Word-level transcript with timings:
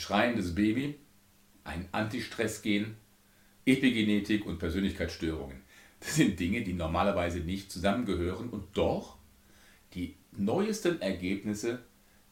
schreiendes 0.00 0.54
Baby, 0.54 0.98
ein 1.64 1.88
Antistressgen, 1.92 2.96
Epigenetik 3.66 4.46
und 4.46 4.58
Persönlichkeitsstörungen. 4.58 5.62
Das 6.00 6.16
sind 6.16 6.40
Dinge, 6.40 6.62
die 6.62 6.72
normalerweise 6.72 7.40
nicht 7.40 7.70
zusammengehören 7.70 8.48
und 8.48 8.76
doch 8.76 9.18
die 9.94 10.16
neuesten 10.32 11.00
Ergebnisse 11.02 11.80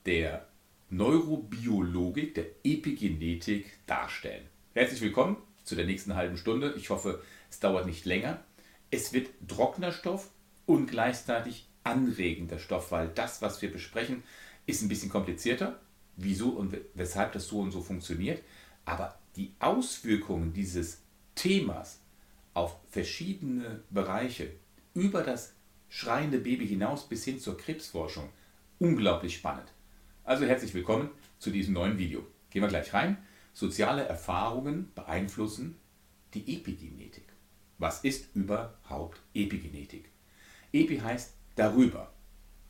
der 0.07 0.49
Neurobiologik, 0.91 2.35
der 2.35 2.47
Epigenetik 2.65 3.79
darstellen. 3.87 4.47
Herzlich 4.73 5.03
willkommen 5.03 5.37
zu 5.65 5.75
der 5.75 5.85
nächsten 5.85 6.15
halben 6.15 6.39
Stunde. 6.39 6.75
Ich 6.79 6.89
hoffe, 6.89 7.23
es 7.51 7.61
dauert 7.61 7.85
nicht 7.85 8.07
länger. 8.07 8.43
Es 8.91 9.13
wird 9.13 9.29
trockener 9.47 9.93
Stoff 9.93 10.31
und 10.65 10.87
gleichzeitig 10.87 11.69
anregender 11.85 12.59
Stoff, 12.59 12.91
weil 12.91 13.09
das, 13.09 13.43
was 13.43 13.61
wir 13.61 13.71
besprechen, 13.71 14.23
ist 14.67 14.81
ein 14.83 14.89
bisschen 14.89 15.11
komplizierter. 15.11 15.79
Wieso 16.21 16.51
und 16.51 16.77
weshalb 16.95 17.33
das 17.33 17.47
so 17.47 17.61
und 17.61 17.71
so 17.71 17.81
funktioniert. 17.81 18.43
Aber 18.85 19.19
die 19.37 19.55
Auswirkungen 19.61 20.53
dieses 20.53 21.03
Themas 21.37 22.01
auf 22.55 22.77
verschiedene 22.91 23.85
Bereiche 23.89 24.51
über 24.95 25.23
das 25.23 25.55
schreiende 25.89 26.39
Baby 26.39 26.67
hinaus 26.67 27.09
bis 27.09 27.25
hin 27.25 27.39
zur 27.39 27.57
Krebsforschung 27.57 28.29
unglaublich 28.81 29.37
spannend. 29.37 29.73
Also 30.25 30.45
herzlich 30.45 30.75
willkommen 30.75 31.09
zu 31.39 31.51
diesem 31.51 31.75
neuen 31.75 31.99
Video. 31.99 32.27
Gehen 32.51 32.63
wir 32.63 32.69
gleich 32.69 32.93
rein. 32.93 33.17
Soziale 33.53 34.03
Erfahrungen 34.03 34.91
beeinflussen 34.97 35.77
die 36.35 36.57
Epigenetik. 36.57 37.29
Was 37.79 38.03
ist 38.03 38.35
überhaupt 38.35 39.21
Epigenetik? 39.35 40.11
Epi 40.73 40.99
heißt 40.99 41.35
darüber. 41.55 42.13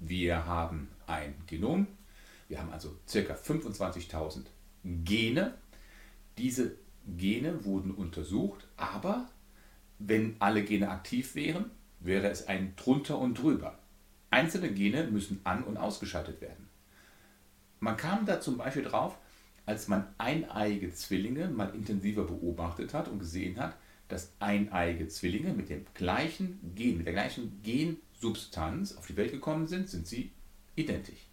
Wir 0.00 0.44
haben 0.44 0.88
ein 1.06 1.34
Genom, 1.46 1.86
wir 2.48 2.60
haben 2.60 2.72
also 2.72 2.96
ca. 3.06 3.34
25.000 3.34 4.46
Gene. 4.84 5.54
Diese 6.38 6.76
Gene 7.06 7.64
wurden 7.64 7.90
untersucht, 7.90 8.66
aber 8.76 9.28
wenn 9.98 10.36
alle 10.38 10.64
Gene 10.64 10.90
aktiv 10.90 11.34
wären, 11.34 11.70
wäre 12.00 12.28
es 12.28 12.46
ein 12.46 12.74
drunter 12.76 13.18
und 13.18 13.38
drüber. 13.38 13.78
Einzelne 14.30 14.72
Gene 14.72 15.04
müssen 15.04 15.40
an- 15.44 15.64
und 15.64 15.76
ausgeschaltet 15.76 16.40
werden. 16.40 16.68
Man 17.80 17.96
kam 17.96 18.26
da 18.26 18.40
zum 18.40 18.58
Beispiel 18.58 18.82
drauf, 18.82 19.18
als 19.66 19.88
man 19.88 20.06
eineiige 20.16 20.92
Zwillinge 20.92 21.48
mal 21.48 21.74
intensiver 21.74 22.24
beobachtet 22.24 22.94
hat 22.94 23.08
und 23.08 23.18
gesehen 23.18 23.58
hat, 23.58 23.76
dass 24.08 24.32
eineiige 24.38 25.08
Zwillinge 25.08 25.52
mit 25.52 25.68
dem 25.68 25.84
gleichen 25.94 26.58
Gen, 26.74 26.96
mit 26.96 27.06
der 27.06 27.12
gleichen 27.12 27.60
Gensubstanz 27.62 28.96
auf 28.96 29.06
die 29.06 29.16
Welt 29.16 29.32
gekommen 29.32 29.66
sind, 29.66 29.88
sind 29.88 30.06
sie 30.06 30.32
identisch. 30.76 31.28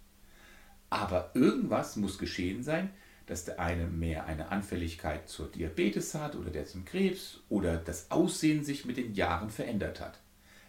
Aber 0.96 1.32
irgendwas 1.34 1.98
muss 1.98 2.18
geschehen 2.18 2.64
sein, 2.64 2.90
dass 3.26 3.44
der 3.44 3.60
eine 3.60 3.86
mehr 3.86 4.28
eine 4.28 4.48
Anfälligkeit 4.48 5.28
zur 5.28 5.52
Diabetes 5.52 6.14
hat 6.14 6.38
oder 6.38 6.52
der 6.52 6.66
zum 6.66 6.86
Krebs 6.86 7.42
oder 7.50 7.76
das 7.76 8.12
Aussehen 8.12 8.64
sich 8.64 8.86
mit 8.86 8.96
den 8.96 9.14
Jahren 9.14 9.50
verändert 9.50 10.00
hat. 10.00 10.22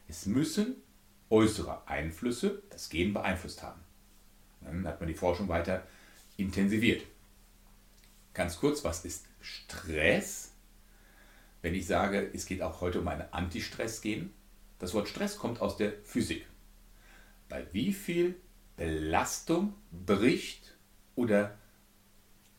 Es 0.08 0.26
müssen 0.26 0.74
äußere 1.30 1.86
Einflüsse 1.86 2.60
das 2.70 2.88
Gen 2.88 3.14
beeinflusst 3.14 3.62
haben. 3.62 3.80
Dann 4.62 4.84
hat 4.84 4.98
man 4.98 5.06
die 5.06 5.14
Forschung 5.14 5.46
weiter 5.46 5.86
intensiviert. 6.36 7.04
Ganz 8.34 8.58
kurz, 8.58 8.82
was 8.82 9.04
ist 9.04 9.26
Stress? 9.40 10.50
Wenn 11.62 11.76
ich 11.76 11.86
sage, 11.86 12.30
es 12.34 12.46
geht 12.46 12.62
auch 12.62 12.80
heute 12.80 13.00
um 13.00 13.06
ein 13.06 13.32
Antistress-Gen, 13.32 14.32
das 14.80 14.92
Wort 14.92 15.08
Stress 15.08 15.38
kommt 15.38 15.60
aus 15.60 15.76
der 15.76 15.92
Physik. 16.02 16.46
Bei 17.48 17.64
wie 17.70 17.92
viel 17.92 18.34
Belastung 18.76 19.74
bricht 19.90 20.76
oder 21.14 21.56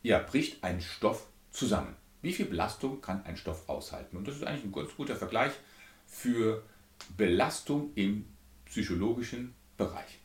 ja, 0.03 0.19
bricht 0.19 0.64
ein 0.64 0.81
Stoff 0.81 1.28
zusammen. 1.52 1.96
Wie 2.22 2.34
viel 2.34 2.46
Belastung 2.46 3.02
kann 3.02 3.24
ein 3.25 3.38
Stoff 3.38 3.69
aushalten? 3.69 4.18
Und 4.18 4.28
das 4.28 4.36
ist 4.36 4.44
eigentlich 4.44 4.66
ein 4.66 4.72
ganz 4.72 4.96
guter 4.96 5.16
Vergleich 5.16 5.53
für 6.06 6.64
Belastung 7.16 7.91
im 7.96 8.25
psychologischen 8.66 9.53
Bereich. 9.78 10.19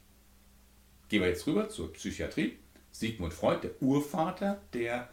Gehen 1.09 1.21
wir 1.21 1.29
jetzt 1.29 1.47
rüber 1.47 1.69
zur 1.69 1.93
Psychiatrie. 1.93 2.59
Sigmund 2.91 3.33
Freud, 3.33 3.61
der 3.63 3.83
Urvater 3.83 4.61
der 4.73 5.09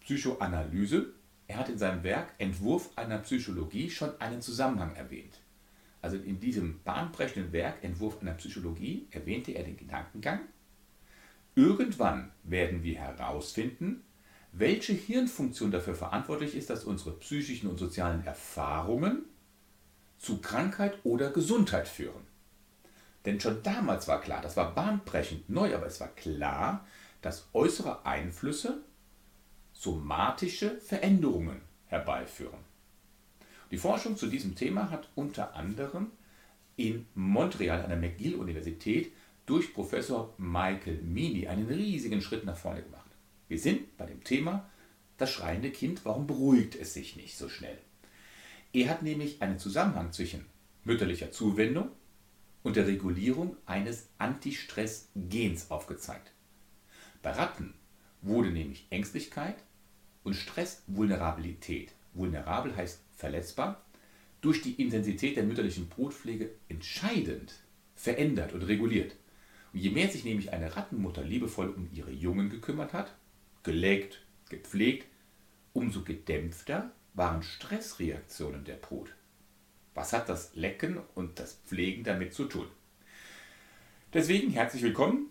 Psychoanalyse, 0.00 1.12
er 1.48 1.58
hat 1.58 1.68
in 1.68 1.78
seinem 1.78 2.02
Werk 2.02 2.34
Entwurf 2.38 2.90
einer 2.96 3.18
Psychologie 3.18 3.90
schon 3.90 4.20
einen 4.20 4.42
Zusammenhang 4.42 4.94
erwähnt. 4.94 5.40
Also 6.02 6.16
in 6.16 6.40
diesem 6.40 6.82
bahnbrechenden 6.82 7.52
Werk 7.52 7.82
Entwurf 7.82 8.20
einer 8.20 8.34
Psychologie 8.34 9.08
erwähnte 9.10 9.52
er 9.52 9.64
den 9.64 9.76
Gedankengang, 9.76 10.40
Irgendwann 11.56 12.32
werden 12.42 12.82
wir 12.82 12.98
herausfinden, 12.98 14.04
welche 14.52 14.92
Hirnfunktion 14.92 15.70
dafür 15.70 15.94
verantwortlich 15.94 16.54
ist, 16.54 16.68
dass 16.68 16.84
unsere 16.84 17.12
psychischen 17.12 17.70
und 17.70 17.78
sozialen 17.78 18.24
Erfahrungen 18.26 19.24
zu 20.18 20.42
Krankheit 20.42 20.98
oder 21.02 21.30
Gesundheit 21.30 21.88
führen. 21.88 22.26
Denn 23.24 23.40
schon 23.40 23.62
damals 23.62 24.06
war 24.06 24.20
klar, 24.20 24.42
das 24.42 24.56
war 24.58 24.74
bahnbrechend 24.74 25.48
neu, 25.48 25.74
aber 25.74 25.86
es 25.86 25.98
war 25.98 26.08
klar, 26.08 26.86
dass 27.22 27.48
äußere 27.54 28.04
Einflüsse 28.04 28.82
somatische 29.72 30.78
Veränderungen 30.80 31.62
herbeiführen. 31.86 32.60
Die 33.70 33.78
Forschung 33.78 34.16
zu 34.16 34.28
diesem 34.28 34.54
Thema 34.54 34.90
hat 34.90 35.08
unter 35.14 35.54
anderem 35.54 36.12
in 36.76 37.06
Montreal 37.14 37.82
an 37.82 37.88
der 37.88 37.98
McGill-Universität 37.98 39.12
durch 39.44 39.74
Professor 39.74 40.34
Michael 40.38 41.02
Mini 41.02 41.48
einen 41.48 41.66
riesigen 41.66 42.20
Schritt 42.20 42.44
nach 42.44 42.56
vorne 42.56 42.82
gemacht. 42.82 43.10
Wir 43.48 43.58
sind 43.58 43.96
bei 43.96 44.06
dem 44.06 44.22
Thema 44.22 44.68
das 45.16 45.30
schreiende 45.30 45.70
Kind, 45.70 46.04
warum 46.04 46.26
beruhigt 46.26 46.76
es 46.76 46.94
sich 46.94 47.16
nicht 47.16 47.36
so 47.36 47.48
schnell? 47.48 47.78
Er 48.72 48.88
hat 48.88 49.02
nämlich 49.02 49.40
einen 49.42 49.58
Zusammenhang 49.58 50.12
zwischen 50.12 50.46
mütterlicher 50.84 51.32
Zuwendung 51.32 51.90
und 52.62 52.76
der 52.76 52.86
Regulierung 52.86 53.56
eines 53.64 54.08
Antistress-Gens 54.18 55.70
aufgezeigt. 55.70 56.32
Bei 57.22 57.30
Ratten 57.30 57.74
wurde 58.22 58.50
nämlich 58.50 58.86
Ängstlichkeit 58.90 59.56
und 60.24 60.34
Stressvulnerabilität, 60.34 61.92
vulnerabel 62.12 62.76
heißt 62.76 63.00
verletzbar, 63.16 63.84
durch 64.40 64.62
die 64.62 64.80
Intensität 64.80 65.36
der 65.36 65.44
mütterlichen 65.44 65.88
Brutpflege 65.88 66.50
entscheidend 66.68 67.54
verändert 67.94 68.52
und 68.52 68.62
reguliert. 68.62 69.16
Und 69.72 69.80
je 69.80 69.90
mehr 69.90 70.08
sich 70.08 70.24
nämlich 70.24 70.52
eine 70.52 70.76
Rattenmutter 70.76 71.24
liebevoll 71.24 71.70
um 71.70 71.88
ihre 71.92 72.12
Jungen 72.12 72.50
gekümmert 72.50 72.92
hat, 72.92 73.16
geleckt, 73.62 74.22
gepflegt, 74.48 75.08
umso 75.72 76.02
gedämpfter 76.02 76.92
waren 77.14 77.42
Stressreaktionen 77.42 78.64
der 78.64 78.76
Brut. 78.76 79.12
Was 79.94 80.12
hat 80.12 80.28
das 80.28 80.54
Lecken 80.54 80.98
und 81.14 81.40
das 81.40 81.54
Pflegen 81.66 82.04
damit 82.04 82.34
zu 82.34 82.44
tun? 82.44 82.68
Deswegen 84.12 84.50
herzlich 84.50 84.82
willkommen 84.82 85.30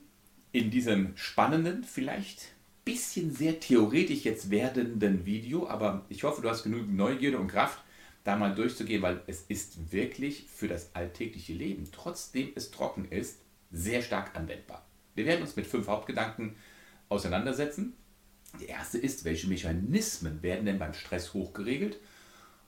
in 0.52 0.72
diesem 0.72 1.16
spannenden, 1.16 1.84
vielleicht 1.84 2.54
bisschen 2.85 3.34
sehr 3.34 3.59
theoretisch 3.59 4.23
jetzt 4.23 4.51
werdenden 4.51 5.25
Video, 5.25 5.68
aber 5.68 6.06
ich 6.07 6.23
hoffe, 6.23 6.41
du 6.41 6.50
hast 6.50 6.63
genug 6.63 6.88
Neugierde 6.88 7.40
und 7.40 7.47
Kraft, 7.47 7.79
da 8.23 8.35
mal 8.35 8.53
durchzugehen, 8.53 9.01
weil 9.01 9.22
es 9.28 9.41
ist 9.47 9.91
wirklich 9.91 10.46
für 10.47 10.68
das 10.68 10.94
alltägliche 10.94 11.53
Leben, 11.53 11.88
trotzdem 11.91 12.51
es 12.56 12.72
trocken 12.72 13.06
ist, 13.06 13.40
sehr 13.72 14.01
stark 14.01 14.35
anwendbar. 14.35 14.85
Wir 15.16 15.25
werden 15.25 15.41
uns 15.41 15.56
mit 15.56 15.66
fünf 15.66 15.88
Hauptgedanken 15.88 16.56
auseinandersetzen. 17.09 17.94
Der 18.59 18.69
erste 18.69 19.00
ist, 19.00 19.25
welche 19.25 19.47
Mechanismen 19.47 20.41
werden 20.44 20.66
denn 20.66 20.79
beim 20.79 20.94
Stress 20.94 21.34
hochgeregelt 21.34 22.00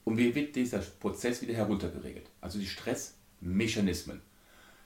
und 0.04 0.18
wie 0.18 0.34
wird 0.34 0.56
dieser 0.56 0.78
Prozess 0.78 1.42
wieder 1.42 1.54
heruntergeregelt? 1.54 2.28
Also 2.40 2.58
die 2.58 2.66
Stressmechanismen. 2.66 4.20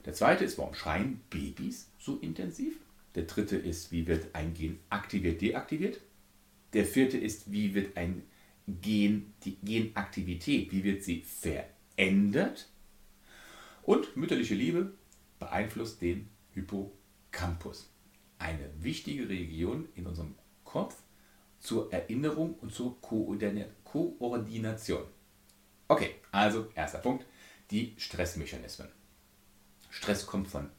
Der 0.05 0.13
zweite 0.13 0.45
ist, 0.45 0.59
warum 0.59 0.75
schreien 0.75 1.21
Babys 1.31 1.89
so 1.99 2.19
intensiv? 2.19 2.75
Der 3.15 3.25
dritte 3.25 3.57
ist, 3.57 3.93
wie 3.93 4.07
wird 4.07 4.35
ein 4.35 4.55
Gen 4.55 4.79
aktiviert, 4.89 5.41
deaktiviert? 5.41 6.01
Der 6.73 6.87
vierte 6.87 7.19
ist, 7.19 7.53
wie 7.53 7.75
wird 7.75 7.97
ein 7.97 8.23
Gen, 8.67 9.35
die 9.45 9.59
Genaktivität, 9.63 10.73
wie 10.73 10.85
wird 10.85 11.03
sie 11.03 11.23
verändert? 11.23 12.69
Und 13.83 14.17
mütterliche 14.17 14.55
Liebe, 14.55 14.95
beeinflusst 15.39 16.01
den 16.01 16.31
Hippocampus. 16.55 17.91
Eine 18.39 18.71
wichtige 18.79 19.29
Region 19.29 19.89
in 19.95 20.07
unserem 20.07 20.35
Kopf 20.65 20.97
zur 21.59 21.93
Erinnerung 21.93 22.55
und 22.55 22.73
zur 22.73 23.01
Koordination. 23.01 25.05
Okay, 25.89 26.15
also 26.31 26.69
erster 26.75 26.99
Punkt, 26.99 27.27
die 27.71 27.95
Stressmechanismen. 27.99 28.89
Stress 29.91 30.27
kommt 30.27 30.49
von 30.49 30.71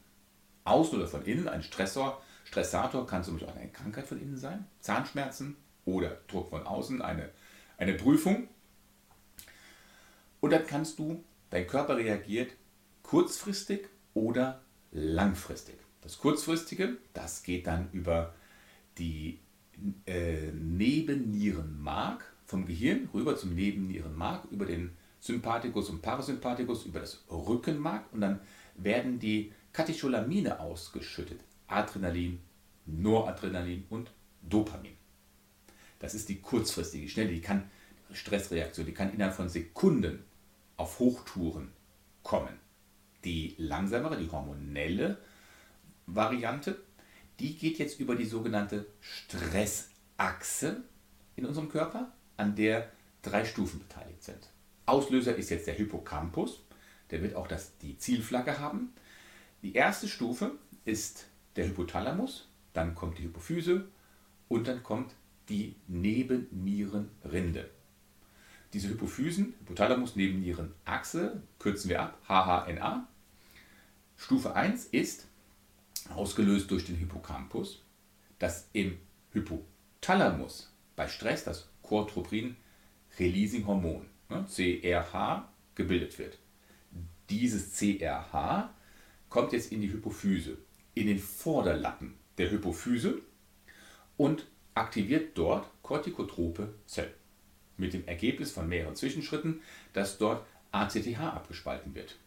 außen 0.64 0.98
oder 0.98 1.08
von 1.08 1.26
innen. 1.26 1.48
Ein 1.48 1.64
Stressor, 1.64 2.23
Stressator 2.54 3.08
kann 3.08 3.24
zum 3.24 3.40
Beispiel 3.40 3.60
eine 3.60 3.72
Krankheit 3.72 4.06
von 4.06 4.22
innen 4.22 4.38
sein, 4.38 4.68
Zahnschmerzen 4.80 5.56
oder 5.86 6.20
Druck 6.28 6.52
von 6.52 6.62
außen, 6.62 7.02
eine, 7.02 7.30
eine 7.80 7.96
Prüfung. 7.96 8.48
Und 10.40 10.52
dann 10.52 10.68
kannst 10.68 11.00
du, 11.00 11.24
dein 11.50 11.66
Körper 11.66 11.98
reagiert 11.98 12.52
kurzfristig 13.02 13.88
oder 14.14 14.62
langfristig. 14.92 15.80
Das 16.02 16.20
kurzfristige, 16.20 16.98
das 17.14 17.42
geht 17.42 17.66
dann 17.66 17.90
über 17.92 18.36
die 19.00 19.40
äh, 20.06 20.52
Nebennierenmark 20.52 22.24
vom 22.46 22.68
Gehirn 22.68 23.10
rüber 23.16 23.36
zum 23.36 23.56
Nebennierenmark 23.56 24.46
über 24.52 24.68
den 24.68 24.96
Sympathikus 25.20 25.90
und 25.90 26.04
Parasympathikus 26.04 26.86
über 26.86 27.00
das 27.00 27.24
Rückenmark 27.32 28.14
und 28.14 28.22
dann 28.22 28.42
werden 28.76 29.18
die 29.18 29.52
Katecholamine 29.72 30.60
ausgeschüttet. 30.60 31.40
Adrenalin, 31.74 32.40
Noradrenalin 32.86 33.86
und 33.90 34.12
Dopamin. 34.42 34.98
Das 36.00 36.14
ist 36.14 36.30
die 36.30 36.42
kurzfristige, 36.42 37.08
schnelle, 37.08 37.30
die 37.30 37.42
kann 37.42 37.70
Stressreaktion, 38.12 38.86
die 38.86 38.94
kann 38.94 39.14
innerhalb 39.14 39.36
von 39.36 39.50
Sekunden 39.50 40.24
auf 40.78 41.00
Hochtouren 41.00 41.72
kommen. 42.24 42.60
Die 43.24 43.56
langsamere, 43.58 44.18
die 44.18 44.30
hormonelle 44.30 45.18
Variante, 46.06 46.82
die 47.40 47.58
geht 47.58 47.80
jetzt 47.80 48.00
über 48.00 48.16
die 48.16 48.26
sogenannte 48.26 48.86
Stressachse 49.00 50.84
in 51.36 51.46
unserem 51.46 51.70
Körper, 51.70 52.12
an 52.38 52.56
der 52.56 52.92
drei 53.22 53.46
Stufen 53.46 53.80
beteiligt 53.80 54.24
sind. 54.24 54.50
Auslöser 54.86 55.36
ist 55.36 55.50
jetzt 55.50 55.68
der 55.68 55.76
Hippocampus, 55.76 56.62
der 57.10 57.22
wird 57.22 57.36
auch 57.36 57.48
das, 57.48 57.78
die 57.78 57.98
Zielflagge 57.98 58.60
haben. 58.60 58.94
Die 59.62 59.74
erste 59.74 60.08
Stufe 60.08 60.52
ist 60.84 61.28
der 61.56 61.68
Hypothalamus, 61.68 62.48
dann 62.74 62.96
kommt 62.96 63.18
die 63.18 63.24
Hypophyse 63.24 63.88
und 64.48 64.68
dann 64.68 64.84
kommt 64.84 65.14
die 65.50 65.76
Nebennierenrinde. 65.88 67.70
Diese 68.74 68.90
Hypophysen, 68.90 69.54
Hypothalamus, 69.60 70.16
Nebennierenachse, 70.16 71.42
kürzen 71.60 71.90
wir 71.90 72.02
ab, 72.02 72.18
HHNA. 72.28 73.08
Stufe 74.18 74.56
1 74.56 74.86
ist 74.86 75.28
ausgelöst 76.10 76.72
durch 76.72 76.86
den 76.86 76.96
Hippocampus, 76.96 77.84
dass 78.40 78.68
im 78.74 78.98
Hypothalamus 79.32 80.74
bei 80.96 81.08
Stress 81.08 81.44
das 81.44 81.70
Cortroprin-Releasing-Hormon, 81.84 84.08
ne, 84.30 84.48
CRH, 84.50 85.48
gebildet 85.76 86.18
wird. 86.18 86.40
Dieses 87.30 87.78
CRH 87.78 88.74
kommt 89.30 89.54
jetzt 89.54 89.72
in 89.72 89.82
die 89.82 89.92
Hypophyse, 89.92 90.58
in 90.96 91.08
den 91.08 91.20
Vorderlappen 91.20 92.16
der 92.38 92.52
Hypophyse 92.52 93.22
und 94.18 94.46
aktiviert 94.74 95.38
dort 95.38 95.70
kortikotrope 95.82 96.74
Zellen. 96.86 97.14
Mit 97.78 97.94
dem 97.94 98.08
Ergebnis 98.08 98.52
von 98.52 98.68
mehreren 98.70 98.96
Zwischenschritten, 98.96 99.62
dass 99.94 100.18
dort 100.18 100.46
ACTH 100.72 101.20
abgespalten 101.20 101.96
wird. 101.96 102.18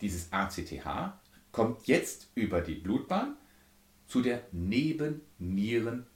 Dieses 0.00 0.32
ACTH 0.32 1.12
kommt 1.52 1.86
jetzt 1.86 2.28
über 2.34 2.60
die 2.60 2.74
Blutbahn 2.74 3.36
zu 4.06 4.22
der 4.22 4.46
Nebennierenrinde. 4.52 6.06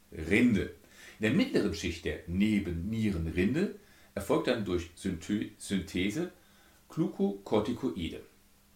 In 1.18 1.22
der 1.22 1.32
mittleren 1.32 1.74
Schicht 1.74 2.04
der 2.04 2.20
Nebennierenrinde 2.26 3.74
erfolgt 4.14 4.48
dann 4.48 4.64
durch 4.64 4.90
Synthese 4.96 6.32
Glucocorticoide, 6.88 8.22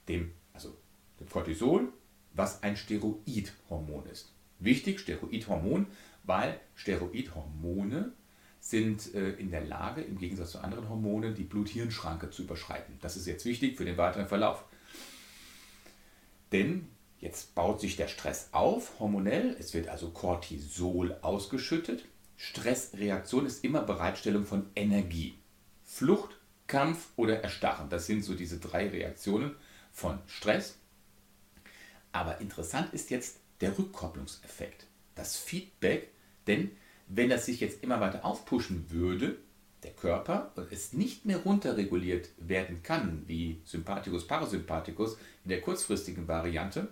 dem, 0.08 0.30
also 0.52 0.76
dem 1.20 1.28
Cortisol, 1.28 1.92
was 2.34 2.62
ein 2.62 2.76
Steroidhormon 2.76 4.06
ist. 4.06 4.32
Wichtig, 4.58 5.00
Steroidhormon, 5.00 5.86
weil 6.24 6.60
Steroidhormone 6.74 8.12
sind 8.60 9.14
äh, 9.14 9.32
in 9.32 9.50
der 9.50 9.64
Lage, 9.64 10.00
im 10.00 10.18
Gegensatz 10.18 10.52
zu 10.52 10.58
anderen 10.58 10.88
Hormonen, 10.88 11.34
die 11.34 11.42
Blut-Hirn-Schranke 11.42 12.30
zu 12.30 12.42
überschreiten. 12.42 12.98
Das 13.02 13.16
ist 13.16 13.26
jetzt 13.26 13.44
wichtig 13.44 13.76
für 13.76 13.84
den 13.84 13.98
weiteren 13.98 14.26
Verlauf. 14.26 14.64
Denn 16.50 16.88
jetzt 17.20 17.54
baut 17.54 17.80
sich 17.80 17.96
der 17.96 18.08
Stress 18.08 18.48
auf, 18.52 18.98
hormonell, 19.00 19.54
es 19.58 19.74
wird 19.74 19.88
also 19.88 20.10
Cortisol 20.10 21.16
ausgeschüttet. 21.20 22.06
Stressreaktion 22.36 23.44
ist 23.44 23.64
immer 23.64 23.82
Bereitstellung 23.82 24.44
von 24.44 24.66
Energie. 24.74 25.34
Flucht, 25.84 26.38
Kampf 26.66 27.08
oder 27.16 27.42
Erstarren, 27.42 27.90
das 27.90 28.06
sind 28.06 28.24
so 28.24 28.34
diese 28.34 28.58
drei 28.58 28.88
Reaktionen 28.88 29.54
von 29.92 30.18
Stress. 30.26 30.78
Aber 32.14 32.40
interessant 32.40 32.94
ist 32.94 33.10
jetzt 33.10 33.40
der 33.60 33.76
Rückkopplungseffekt, 33.76 34.86
das 35.16 35.36
Feedback, 35.36 36.10
denn 36.46 36.70
wenn 37.08 37.28
das 37.28 37.44
sich 37.44 37.58
jetzt 37.58 37.82
immer 37.82 38.00
weiter 38.00 38.24
aufpushen 38.24 38.88
würde, 38.88 39.36
der 39.82 39.90
Körper, 39.90 40.52
und 40.54 40.70
es 40.70 40.92
nicht 40.92 41.24
mehr 41.24 41.38
runterreguliert 41.38 42.28
werden 42.38 42.84
kann, 42.84 43.24
wie 43.26 43.60
Sympathikus, 43.64 44.28
Parasympathikus 44.28 45.18
in 45.42 45.48
der 45.48 45.60
kurzfristigen 45.60 46.28
Variante, 46.28 46.88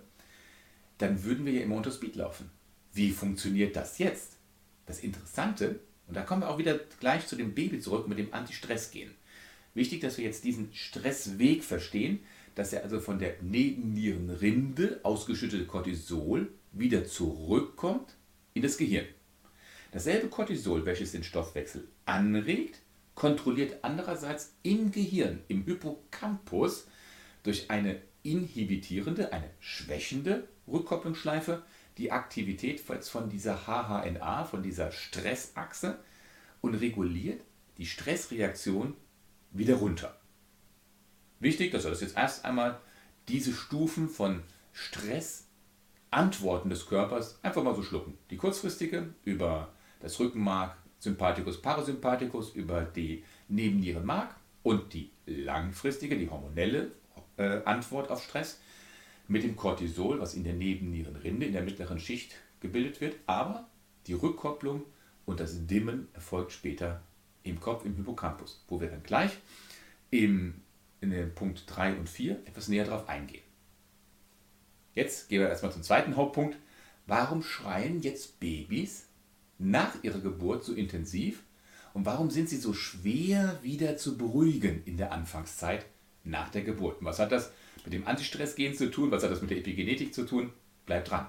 dann 0.99 1.23
würden 1.23 1.47
wir 1.47 1.53
ja 1.53 1.63
immer 1.63 1.77
unter 1.77 1.93
Speed 1.93 2.17
laufen. 2.17 2.51
Wie 2.93 3.13
funktioniert 3.13 3.77
das 3.77 3.99
jetzt? 3.99 4.39
Das 4.87 4.99
Interessante, 4.99 5.79
und 6.09 6.17
da 6.17 6.23
kommen 6.23 6.43
wir 6.43 6.51
auch 6.51 6.59
wieder 6.59 6.81
gleich 6.99 7.29
zu 7.29 7.37
dem 7.37 7.55
Baby 7.55 7.79
zurück 7.79 8.09
mit 8.09 8.19
dem 8.19 8.35
Anti-Stress-Gehen. 8.35 9.15
Wichtig, 9.75 10.01
dass 10.01 10.19
wir 10.19 10.25
jetzt 10.25 10.43
diesen 10.43 10.75
Stressweg 10.75 11.63
verstehen, 11.63 12.19
dass 12.55 12.73
er 12.73 12.83
also 12.83 13.01
von 13.01 13.19
der 13.19 13.35
Nebennierenrinde 13.41 15.01
ausgeschüttete 15.03 15.67
Cortisol 15.67 16.53
wieder 16.73 17.05
zurückkommt 17.05 18.17
in 18.55 18.63
das 18.63 18.77
Gehirn. 18.77 19.07
Dasselbe 19.93 20.29
Cortisol, 20.29 20.87
welches 20.87 21.13
den 21.13 21.25
Stoffwechsel 21.25 21.89
anregt, 22.07 22.81
kontrolliert 23.15 23.79
andererseits 23.83 24.55
im 24.63 24.91
Gehirn, 24.91 25.41
im 25.49 25.65
Hippocampus, 25.65 26.87
durch 27.43 27.71
eine 27.71 28.01
inhibitierende, 28.23 29.33
eine 29.33 29.51
schwächende 29.61 30.49
Rückkopplungsschleife 30.69 31.63
die 31.99 32.11
Aktivität 32.11 32.81
von 32.81 33.29
dieser 33.29 33.67
HHNA, 33.67 34.45
von 34.45 34.63
dieser 34.63 34.93
Stressachse 34.93 35.99
und 36.61 36.75
reguliert 36.75 37.43
die 37.79 37.87
Stressreaktion 37.87 38.95
wieder 39.51 39.75
runter. 39.75 40.19
Wichtig, 41.43 41.73
dass 41.73 41.83
wir 41.83 41.91
das 41.91 42.01
jetzt 42.01 42.17
erst 42.17 42.45
einmal 42.45 42.79
diese 43.27 43.53
Stufen 43.53 44.09
von 44.09 44.45
Stressantworten 44.73 46.71
des 46.71 46.87
Körpers 46.87 47.41
einfach 47.43 47.65
mal 47.65 47.75
so 47.75 47.83
schlucken. 47.83 48.17
Die 48.31 48.37
kurzfristige 48.37 49.13
über 49.25 49.73
das 49.99 50.21
Rückenmark, 50.21 50.77
Sympathikus, 51.01 51.61
Parasympathikus 51.61 52.51
über 52.55 52.83
die 52.83 53.25
Nebennierenmark 53.49 54.37
und 54.63 54.95
die 54.95 55.11
langfristige, 55.27 56.17
die 56.17 56.31
hormonelle 56.31 56.93
äh, 57.37 57.61
Antwort 57.65 58.13
auf 58.13 58.23
Stress 58.23 58.61
mit 59.27 59.43
dem 59.43 59.57
Cortisol, 59.57 60.21
was 60.21 60.35
in 60.35 60.45
der 60.45 60.55
Nebennierenrinde, 60.55 61.47
in 61.47 61.53
der 61.53 61.63
mittleren 61.63 61.99
Schicht 61.99 62.37
gebildet 62.61 63.01
wird. 63.01 63.17
Aber 63.27 63.69
die 64.07 64.15
Rückkopplung 64.15 64.85
und 65.25 65.41
das 65.41 65.67
Dimmen 65.67 66.07
erfolgt 66.13 66.53
später 66.53 67.03
im 67.43 67.59
Kopf, 67.59 67.85
im 67.85 67.97
Hippocampus, 67.97 68.65
wo 68.69 68.81
wir 68.81 68.89
dann 68.89 69.03
gleich 69.03 69.33
im, 70.11 70.63
in 71.03 71.11
den 71.11 71.35
Punkt 71.35 71.65
3 71.67 71.97
und 71.97 72.09
4 72.09 72.41
etwas 72.47 72.69
näher 72.69 72.85
darauf 72.85 73.09
eingehen. 73.09 73.43
Jetzt 74.95 75.29
gehen 75.29 75.41
wir 75.41 75.49
erstmal 75.49 75.73
zum 75.73 75.83
zweiten 75.83 76.17
Hauptpunkt. 76.17 76.57
Warum 77.07 77.43
schreien 77.43 78.01
jetzt 78.01 78.41
Babys 78.41 79.09
nach 79.59 80.03
ihrer 80.03 80.21
Geburt 80.21 80.65
so 80.65 80.73
intensiv 80.73 81.43
und 81.93 82.07
warum 82.07 82.31
sind 82.31 82.49
sie 82.49 82.57
so 82.57 82.73
schwer 82.73 83.59
wieder 83.63 83.97
zu 83.97 84.17
beruhigen 84.17 84.83
in 84.85 84.97
der 84.97 85.13
Anfangszeit 85.13 85.85
nach 86.25 86.51
der 86.51 86.63
Geburt? 86.63 86.99
Was 87.01 87.19
hat 87.19 87.33
das 87.33 87.53
mit 87.85 87.93
dem 87.93 88.07
Antistressgen 88.07 88.75
zu 88.75 88.91
tun? 88.91 89.11
Was 89.11 89.25
hat 89.25 89.31
das 89.31 89.41
mit 89.41 89.51
der 89.51 89.59
Epigenetik 89.59 90.15
zu 90.15 90.25
tun? 90.25 90.53
Bleibt 90.87 91.11
dran. 91.11 91.27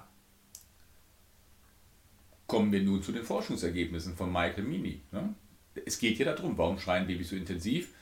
Kommen 2.46 2.70
wir 2.70 2.82
nun 2.82 3.02
zu 3.02 3.10
den 3.10 3.24
Forschungsergebnissen 3.24 4.14
von 4.14 4.30
Michael 4.30 4.64
Mini. 4.64 5.00
Ne? 5.10 5.34
Es 5.86 5.98
geht 5.98 6.18
hier 6.18 6.26
darum, 6.26 6.56
warum 6.56 6.78
schreien 6.78 7.06
Babys 7.06 7.30
so 7.30 7.36
intensiv? 7.36 7.94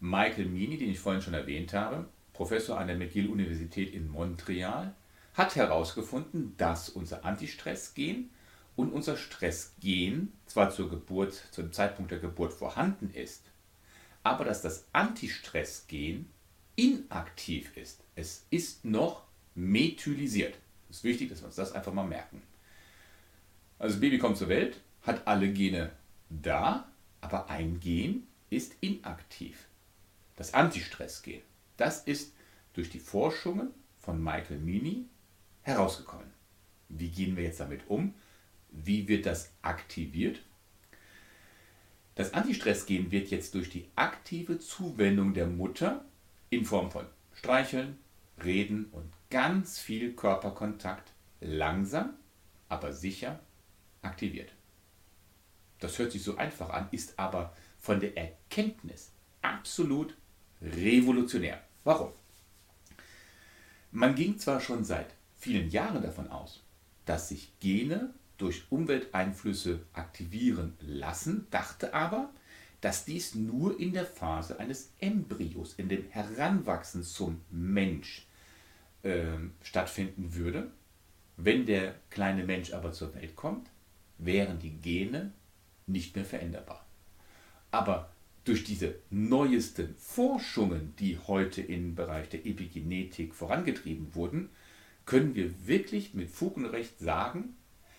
Michael 0.00 0.46
Mini, 0.46 0.78
den 0.78 0.90
ich 0.90 1.00
vorhin 1.00 1.22
schon 1.22 1.34
erwähnt 1.34 1.72
habe, 1.72 2.08
Professor 2.32 2.78
an 2.78 2.86
der 2.86 2.96
McGill-Universität 2.96 3.92
in 3.92 4.08
Montreal, 4.08 4.94
hat 5.34 5.56
herausgefunden, 5.56 6.54
dass 6.56 6.88
unser 6.88 7.24
Antistressgen 7.24 8.30
und 8.76 8.92
unser 8.92 9.16
Stressgen 9.16 10.32
zwar 10.46 10.70
zur 10.70 10.88
Geburt, 10.88 11.34
zu 11.50 11.62
dem 11.62 11.72
Zeitpunkt 11.72 12.12
der 12.12 12.20
Geburt 12.20 12.52
vorhanden 12.52 13.10
ist, 13.10 13.44
aber 14.22 14.44
dass 14.44 14.62
das 14.62 14.86
Antistressgen 14.92 16.28
inaktiv 16.76 17.76
ist. 17.76 18.04
Es 18.14 18.46
ist 18.50 18.84
noch 18.84 19.24
methylisiert. 19.56 20.54
Es 20.90 20.98
ist 20.98 21.04
wichtig, 21.04 21.28
dass 21.28 21.40
wir 21.40 21.46
uns 21.46 21.56
das 21.56 21.72
einfach 21.72 21.92
mal 21.92 22.06
merken. 22.06 22.40
Also 23.80 23.94
das 23.94 24.00
Baby 24.00 24.18
kommt 24.18 24.36
zur 24.36 24.48
Welt, 24.48 24.80
hat 25.02 25.26
alle 25.26 25.52
Gene 25.52 25.90
da, 26.30 26.88
aber 27.20 27.50
ein 27.50 27.80
Gen 27.80 28.28
ist 28.48 28.74
inaktiv. 28.80 29.66
Das 30.38 30.54
Antistressgen. 30.54 31.42
Das 31.76 32.04
ist 32.04 32.32
durch 32.72 32.88
die 32.90 33.00
Forschungen 33.00 33.74
von 33.98 34.22
Michael 34.22 34.58
Mini 34.58 35.06
herausgekommen. 35.62 36.30
Wie 36.88 37.08
gehen 37.08 37.36
wir 37.36 37.42
jetzt 37.42 37.58
damit 37.58 37.80
um? 37.88 38.14
Wie 38.70 39.08
wird 39.08 39.26
das 39.26 39.50
aktiviert? 39.62 40.40
Das 42.14 42.34
Antistressgen 42.34 43.10
wird 43.10 43.30
jetzt 43.30 43.52
durch 43.56 43.68
die 43.68 43.88
aktive 43.96 44.60
Zuwendung 44.60 45.34
der 45.34 45.48
Mutter 45.48 46.04
in 46.50 46.64
Form 46.64 46.92
von 46.92 47.06
Streicheln, 47.34 47.98
Reden 48.44 48.84
und 48.92 49.12
ganz 49.30 49.80
viel 49.80 50.14
Körperkontakt 50.14 51.10
langsam, 51.40 52.14
aber 52.68 52.92
sicher 52.92 53.40
aktiviert. 54.02 54.52
Das 55.80 55.98
hört 55.98 56.12
sich 56.12 56.22
so 56.22 56.36
einfach 56.36 56.70
an, 56.70 56.86
ist 56.92 57.18
aber 57.18 57.56
von 57.80 57.98
der 57.98 58.16
Erkenntnis 58.16 59.10
absolut 59.42 60.16
revolutionär. 60.62 61.60
Warum? 61.84 62.12
Man 63.90 64.14
ging 64.14 64.38
zwar 64.38 64.60
schon 64.60 64.84
seit 64.84 65.08
vielen 65.36 65.70
Jahren 65.70 66.02
davon 66.02 66.28
aus, 66.28 66.62
dass 67.06 67.28
sich 67.28 67.52
Gene 67.60 68.12
durch 68.36 68.70
Umwelteinflüsse 68.70 69.80
aktivieren 69.92 70.76
lassen, 70.80 71.46
dachte 71.50 71.94
aber, 71.94 72.30
dass 72.80 73.04
dies 73.04 73.34
nur 73.34 73.78
in 73.80 73.92
der 73.92 74.06
Phase 74.06 74.60
eines 74.60 74.92
Embryos, 75.00 75.74
in 75.74 75.88
dem 75.88 76.08
Heranwachsen 76.10 77.02
zum 77.02 77.40
Mensch 77.50 78.26
äh, 79.02 79.24
stattfinden 79.62 80.34
würde. 80.34 80.70
Wenn 81.36 81.66
der 81.66 81.94
kleine 82.10 82.44
Mensch 82.44 82.72
aber 82.72 82.92
zur 82.92 83.14
Welt 83.14 83.34
kommt, 83.34 83.68
wären 84.18 84.58
die 84.58 84.76
Gene 84.76 85.32
nicht 85.86 86.14
mehr 86.14 86.24
veränderbar. 86.24 86.84
Aber 87.70 88.10
durch 88.48 88.64
diese 88.64 88.94
neuesten 89.10 89.94
Forschungen, 89.98 90.94
die 90.98 91.18
heute 91.18 91.60
im 91.60 91.94
Bereich 91.94 92.30
der 92.30 92.46
Epigenetik 92.46 93.34
vorangetrieben 93.34 94.14
wurden, 94.14 94.48
können 95.04 95.34
wir 95.34 95.66
wirklich 95.66 96.14
mit 96.14 96.30
Fug 96.30 96.56
und 96.56 96.64
Recht 96.64 96.98
sagen, 96.98 97.56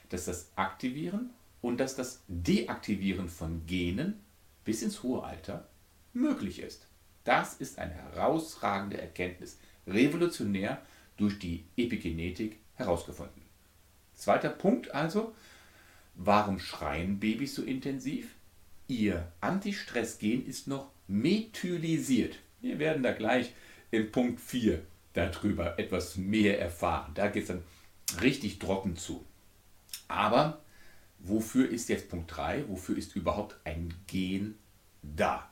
dass 0.10 0.25
das 0.25 0.50
Aktivieren 0.56 1.29
und 1.62 1.79
dass 1.79 1.96
das 1.96 2.24
Deaktivieren 2.27 3.29
von 3.29 3.68
Genen 3.68 4.20
bis 4.65 4.82
ins 4.82 5.03
hohe 5.03 5.24
Alter 5.24 5.70
möglich 6.13 6.60
ist. 6.63 6.88
Das 7.25 7.53
ist 7.53 7.77
eine 7.77 7.94
herausragende 7.94 9.00
Erkenntnis, 9.00 9.60
revolutionär 9.86 10.82
durch 11.18 11.38
die 11.38 11.65
Epigenetik 11.77 12.58
herausgefunden. 12.74 13.44
Zweiter 14.15 14.50
Punkt 14.50 14.96
also, 14.96 15.36
warum 16.15 16.58
schreien 16.58 17.20
Babys 17.20 17.53
so 17.53 17.62
intensiv? 17.62 18.34
Ihr 18.89 19.31
Antistressgen 19.39 20.48
ist 20.48 20.65
noch 20.67 20.89
methylisiert. 21.08 22.39
Wir 22.60 22.79
werden 22.79 23.03
da 23.03 23.12
gleich 23.12 23.53
im 23.91 24.12
Punkt 24.12 24.41
4 24.41 24.81
darüber 25.13 25.77
etwas 25.77 26.17
mehr 26.17 26.60
erfahren. 26.60 27.12
Da 27.13 27.27
geht 27.27 27.43
es 27.43 27.50
dann 27.50 27.63
richtig 28.19 28.58
trocken 28.58 28.98
zu. 28.98 29.24
Aber 30.08 30.63
wofür 31.19 31.69
ist 31.69 31.88
jetzt 31.89 32.10
Punkt 32.10 32.36
3? 32.36 32.67
Wofür 32.67 32.98
ist 32.98 33.15
überhaupt 33.15 33.58
ein 33.63 33.93
Gen 34.08 34.58
da? 35.03 35.51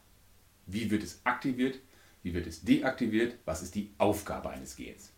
Wie 0.65 0.89
wird 0.89 1.03
es 1.03 1.21
aktiviert? 1.23 1.77
Wie 2.23 2.33
wird 2.33 2.47
es 2.47 2.63
deaktiviert? 2.63 3.35
Was 3.45 3.61
ist 3.61 3.75
die 3.75 3.91
Aufgabe 3.99 4.49
eines 4.49 4.75
Gens? 4.75 5.11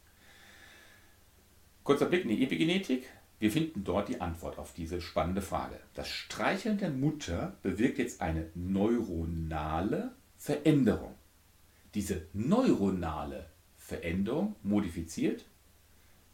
Kurzer 1.86 2.08
Blick 2.08 2.24
in 2.24 2.32
die 2.32 2.44
Epigenetik. 2.44 3.08
Wir 3.40 3.52
finden 3.52 3.84
dort 3.86 4.10
die 4.10 4.20
Antwort 4.20 4.58
auf 4.58 4.74
diese 4.74 5.00
spannende 5.00 5.42
Frage. 5.42 5.80
Das 5.94 6.10
Streicheln 6.10 6.78
der 6.78 6.90
Mutter 6.90 7.56
bewirkt 7.62 7.98
jetzt 7.98 8.20
eine 8.22 8.48
neuronale 8.54 10.12
Veränderung. 10.38 11.16
Diese 11.94 12.24
neuronale 12.34 13.46
Veränderung 13.78 14.58
modifiziert 14.62 15.46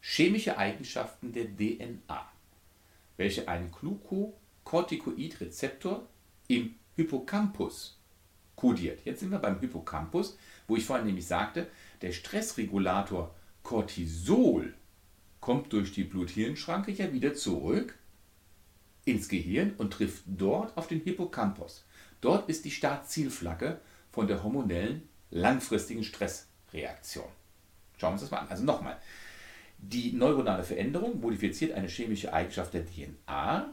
chemische 0.00 0.58
Eigenschaften 0.58 1.32
der 1.32 1.46
DNA, 1.56 2.28
welche 3.16 3.46
einen 3.48 3.72
Glucocorticoid-Rezeptor 3.72 6.06
im 6.48 6.74
Hippocampus 6.94 7.98
kodiert. 8.54 9.00
Jetzt 9.04 9.20
sind 9.20 9.30
wir 9.30 9.38
beim 9.38 9.58
Hippocampus, 9.60 10.36
wo 10.68 10.76
ich 10.76 10.84
vorhin 10.84 11.06
nämlich 11.06 11.26
sagte, 11.26 11.68
der 12.02 12.12
Stressregulator 12.12 13.34
Cortisol 13.62 14.74
kommt 15.46 15.72
durch 15.72 15.92
die 15.92 16.02
Blut-Hirn-Schranke 16.02 16.90
ja 16.90 17.12
wieder 17.12 17.32
zurück 17.32 17.96
ins 19.04 19.28
Gehirn 19.28 19.74
und 19.78 19.92
trifft 19.92 20.24
dort 20.26 20.76
auf 20.76 20.88
den 20.88 21.02
Hippocampus. 21.02 21.84
Dort 22.20 22.48
ist 22.48 22.64
die 22.64 22.72
Startzielflagge 22.72 23.80
von 24.10 24.26
der 24.26 24.42
hormonellen 24.42 25.08
langfristigen 25.30 26.02
Stressreaktion. 26.02 27.28
Schauen 27.96 28.10
wir 28.10 28.14
uns 28.14 28.22
das 28.22 28.32
mal 28.32 28.38
an. 28.38 28.48
Also 28.48 28.64
nochmal. 28.64 28.96
Die 29.78 30.14
neuronale 30.14 30.64
Veränderung 30.64 31.20
modifiziert 31.20 31.74
eine 31.74 31.86
chemische 31.86 32.32
Eigenschaft 32.32 32.74
der 32.74 32.84
DNA 32.84 33.72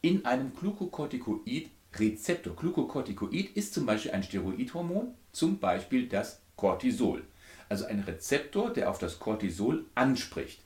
in 0.00 0.24
einem 0.24 0.52
Glucocorticoid-Rezeptor. 0.56 2.56
Glucocorticoid 2.56 3.56
ist 3.56 3.74
zum 3.74 3.86
Beispiel 3.86 4.10
ein 4.10 4.24
Steroidhormon, 4.24 5.14
zum 5.30 5.60
Beispiel 5.60 6.08
das 6.08 6.42
Cortisol. 6.56 7.22
Also 7.68 7.84
ein 7.84 8.00
Rezeptor, 8.00 8.72
der 8.72 8.90
auf 8.90 8.98
das 8.98 9.20
Cortisol 9.20 9.86
anspricht 9.94 10.64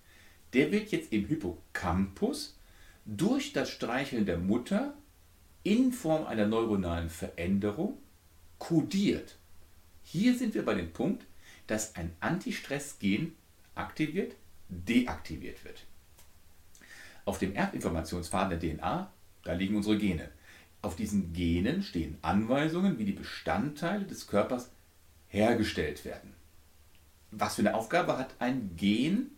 der 0.52 0.72
wird 0.72 0.90
jetzt 0.90 1.12
im 1.12 1.26
Hippocampus 1.26 2.56
durch 3.04 3.52
das 3.52 3.70
Streicheln 3.70 4.26
der 4.26 4.38
Mutter 4.38 4.94
in 5.62 5.92
Form 5.92 6.26
einer 6.26 6.46
neuronalen 6.46 7.08
Veränderung 7.08 7.98
kodiert. 8.58 9.36
Hier 10.02 10.36
sind 10.36 10.54
wir 10.54 10.64
bei 10.64 10.74
dem 10.74 10.92
Punkt, 10.92 11.26
dass 11.66 11.96
ein 11.96 12.12
Antistress-Gen 12.20 13.32
aktiviert, 13.74 14.36
deaktiviert 14.68 15.64
wird. 15.64 15.84
Auf 17.24 17.38
dem 17.38 17.54
Erbinformationsfaden 17.54 18.58
der 18.58 18.76
DNA, 18.76 19.12
da 19.42 19.52
liegen 19.52 19.76
unsere 19.76 19.98
Gene. 19.98 20.30
Auf 20.82 20.94
diesen 20.94 21.32
Genen 21.32 21.82
stehen 21.82 22.18
Anweisungen, 22.22 22.98
wie 22.98 23.04
die 23.04 23.12
Bestandteile 23.12 24.04
des 24.04 24.28
Körpers 24.28 24.70
hergestellt 25.28 26.04
werden. 26.04 26.34
Was 27.32 27.56
für 27.56 27.62
eine 27.62 27.74
Aufgabe 27.74 28.16
hat 28.16 28.34
ein 28.38 28.76
Gen 28.76 29.32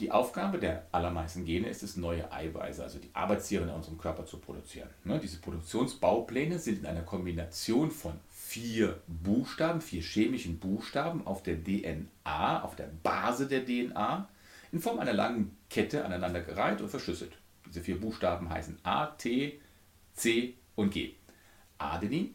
die 0.00 0.12
Aufgabe 0.12 0.58
der 0.58 0.86
allermeisten 0.92 1.44
Gene 1.44 1.68
ist 1.68 1.82
es, 1.82 1.96
neue 1.96 2.30
Eiweiße, 2.30 2.82
also 2.82 2.98
die 3.00 3.10
Arbeitstiere 3.14 3.64
in 3.64 3.70
unserem 3.70 3.98
Körper 3.98 4.26
zu 4.26 4.38
produzieren. 4.38 4.88
Ne, 5.04 5.18
diese 5.18 5.40
Produktionsbaupläne 5.40 6.58
sind 6.60 6.80
in 6.80 6.86
einer 6.86 7.02
Kombination 7.02 7.90
von 7.90 8.12
vier 8.30 9.00
Buchstaben, 9.08 9.80
vier 9.80 10.02
chemischen 10.02 10.58
Buchstaben 10.60 11.26
auf 11.26 11.42
der 11.42 11.62
DNA, 11.62 12.62
auf 12.62 12.76
der 12.76 12.90
Base 13.02 13.48
der 13.48 13.64
DNA, 13.64 14.28
in 14.70 14.80
Form 14.80 15.00
einer 15.00 15.12
langen 15.12 15.56
Kette 15.68 16.04
aneinandergereiht 16.04 16.80
und 16.80 16.88
verschlüsselt. 16.88 17.32
Diese 17.66 17.82
vier 17.82 18.00
Buchstaben 18.00 18.48
heißen 18.48 18.78
A, 18.84 19.06
T, 19.06 19.60
C 20.14 20.54
und 20.76 20.92
G. 20.92 21.14
Adenin, 21.78 22.34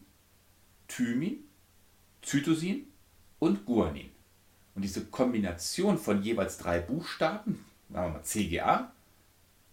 Thymin, 0.86 1.44
Zytosin 2.20 2.86
und 3.38 3.64
Guanin. 3.64 4.13
Und 4.74 4.82
diese 4.82 5.04
Kombination 5.06 5.98
von 5.98 6.22
jeweils 6.22 6.58
drei 6.58 6.78
Buchstaben, 6.80 7.64
sagen 7.90 8.12
wir 8.12 8.18
mal 8.18 8.24
CGA, 8.24 8.92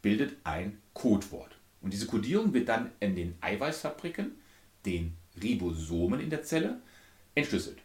bildet 0.01 0.37
ein 0.43 0.79
Codewort. 0.93 1.55
Und 1.81 1.93
diese 1.93 2.07
Codierung 2.07 2.53
wird 2.53 2.69
dann 2.69 2.91
in 2.99 3.15
den 3.15 3.35
Eiweißfabriken, 3.41 4.31
den 4.85 5.15
Ribosomen 5.41 6.19
in 6.19 6.29
der 6.29 6.43
Zelle, 6.43 6.79
entschlüsselt. 7.33 7.79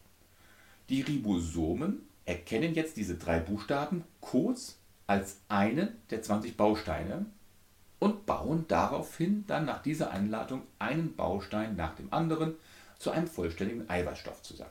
Die 0.88 1.02
Ribosomen 1.02 2.06
erkennen 2.24 2.74
jetzt 2.74 2.96
diese 2.96 3.16
drei 3.16 3.38
Buchstaben 3.38 4.04
kurz 4.20 4.76
als 5.06 5.38
einen 5.48 5.88
der 6.10 6.22
20 6.22 6.56
Bausteine 6.56 7.26
und 7.98 8.26
bauen 8.26 8.66
daraufhin 8.68 9.44
dann 9.46 9.64
nach 9.64 9.82
dieser 9.82 10.10
Einladung 10.10 10.62
einen 10.78 11.14
Baustein 11.16 11.76
nach 11.76 11.94
dem 11.94 12.12
anderen 12.12 12.54
zu 12.98 13.10
einem 13.10 13.26
vollständigen 13.26 13.88
Eiweißstoff 13.88 14.42
zusammen. 14.42 14.70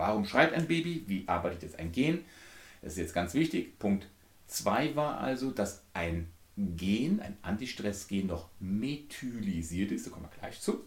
Warum 0.00 0.24
schreit 0.24 0.54
ein 0.54 0.66
Baby? 0.66 1.04
Wie 1.08 1.28
arbeitet 1.28 1.62
jetzt 1.62 1.78
ein 1.78 1.92
Gen? 1.92 2.24
Das 2.80 2.92
ist 2.92 2.98
jetzt 2.98 3.12
ganz 3.12 3.34
wichtig. 3.34 3.78
Punkt 3.78 4.08
2 4.46 4.96
war 4.96 5.20
also, 5.20 5.50
dass 5.50 5.82
ein 5.92 6.32
Gen, 6.56 7.20
ein 7.20 7.36
Antistress-Gen 7.42 8.28
noch 8.28 8.48
methylisiert 8.60 9.92
ist, 9.92 10.06
da 10.06 10.10
kommen 10.10 10.24
wir 10.24 10.30
gleich 10.38 10.58
zu, 10.58 10.86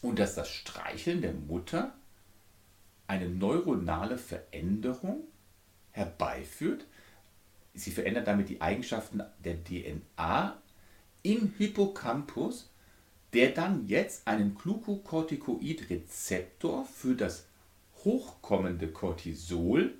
und 0.00 0.20
dass 0.20 0.36
das 0.36 0.48
Streicheln 0.48 1.22
der 1.22 1.32
Mutter 1.32 1.92
eine 3.08 3.28
neuronale 3.28 4.16
Veränderung 4.16 5.24
herbeiführt. 5.90 6.86
Sie 7.74 7.90
verändert 7.90 8.28
damit 8.28 8.48
die 8.48 8.60
Eigenschaften 8.60 9.24
der 9.44 9.64
DNA 9.64 10.56
im 11.24 11.52
Hippocampus, 11.58 12.70
der 13.32 13.50
dann 13.50 13.88
jetzt 13.88 14.28
einen 14.28 14.54
Glucocorticoid-Rezeptor 14.54 16.86
für 16.86 17.16
das 17.16 17.49
hochkommende 18.04 18.88
Cortisol 18.88 19.94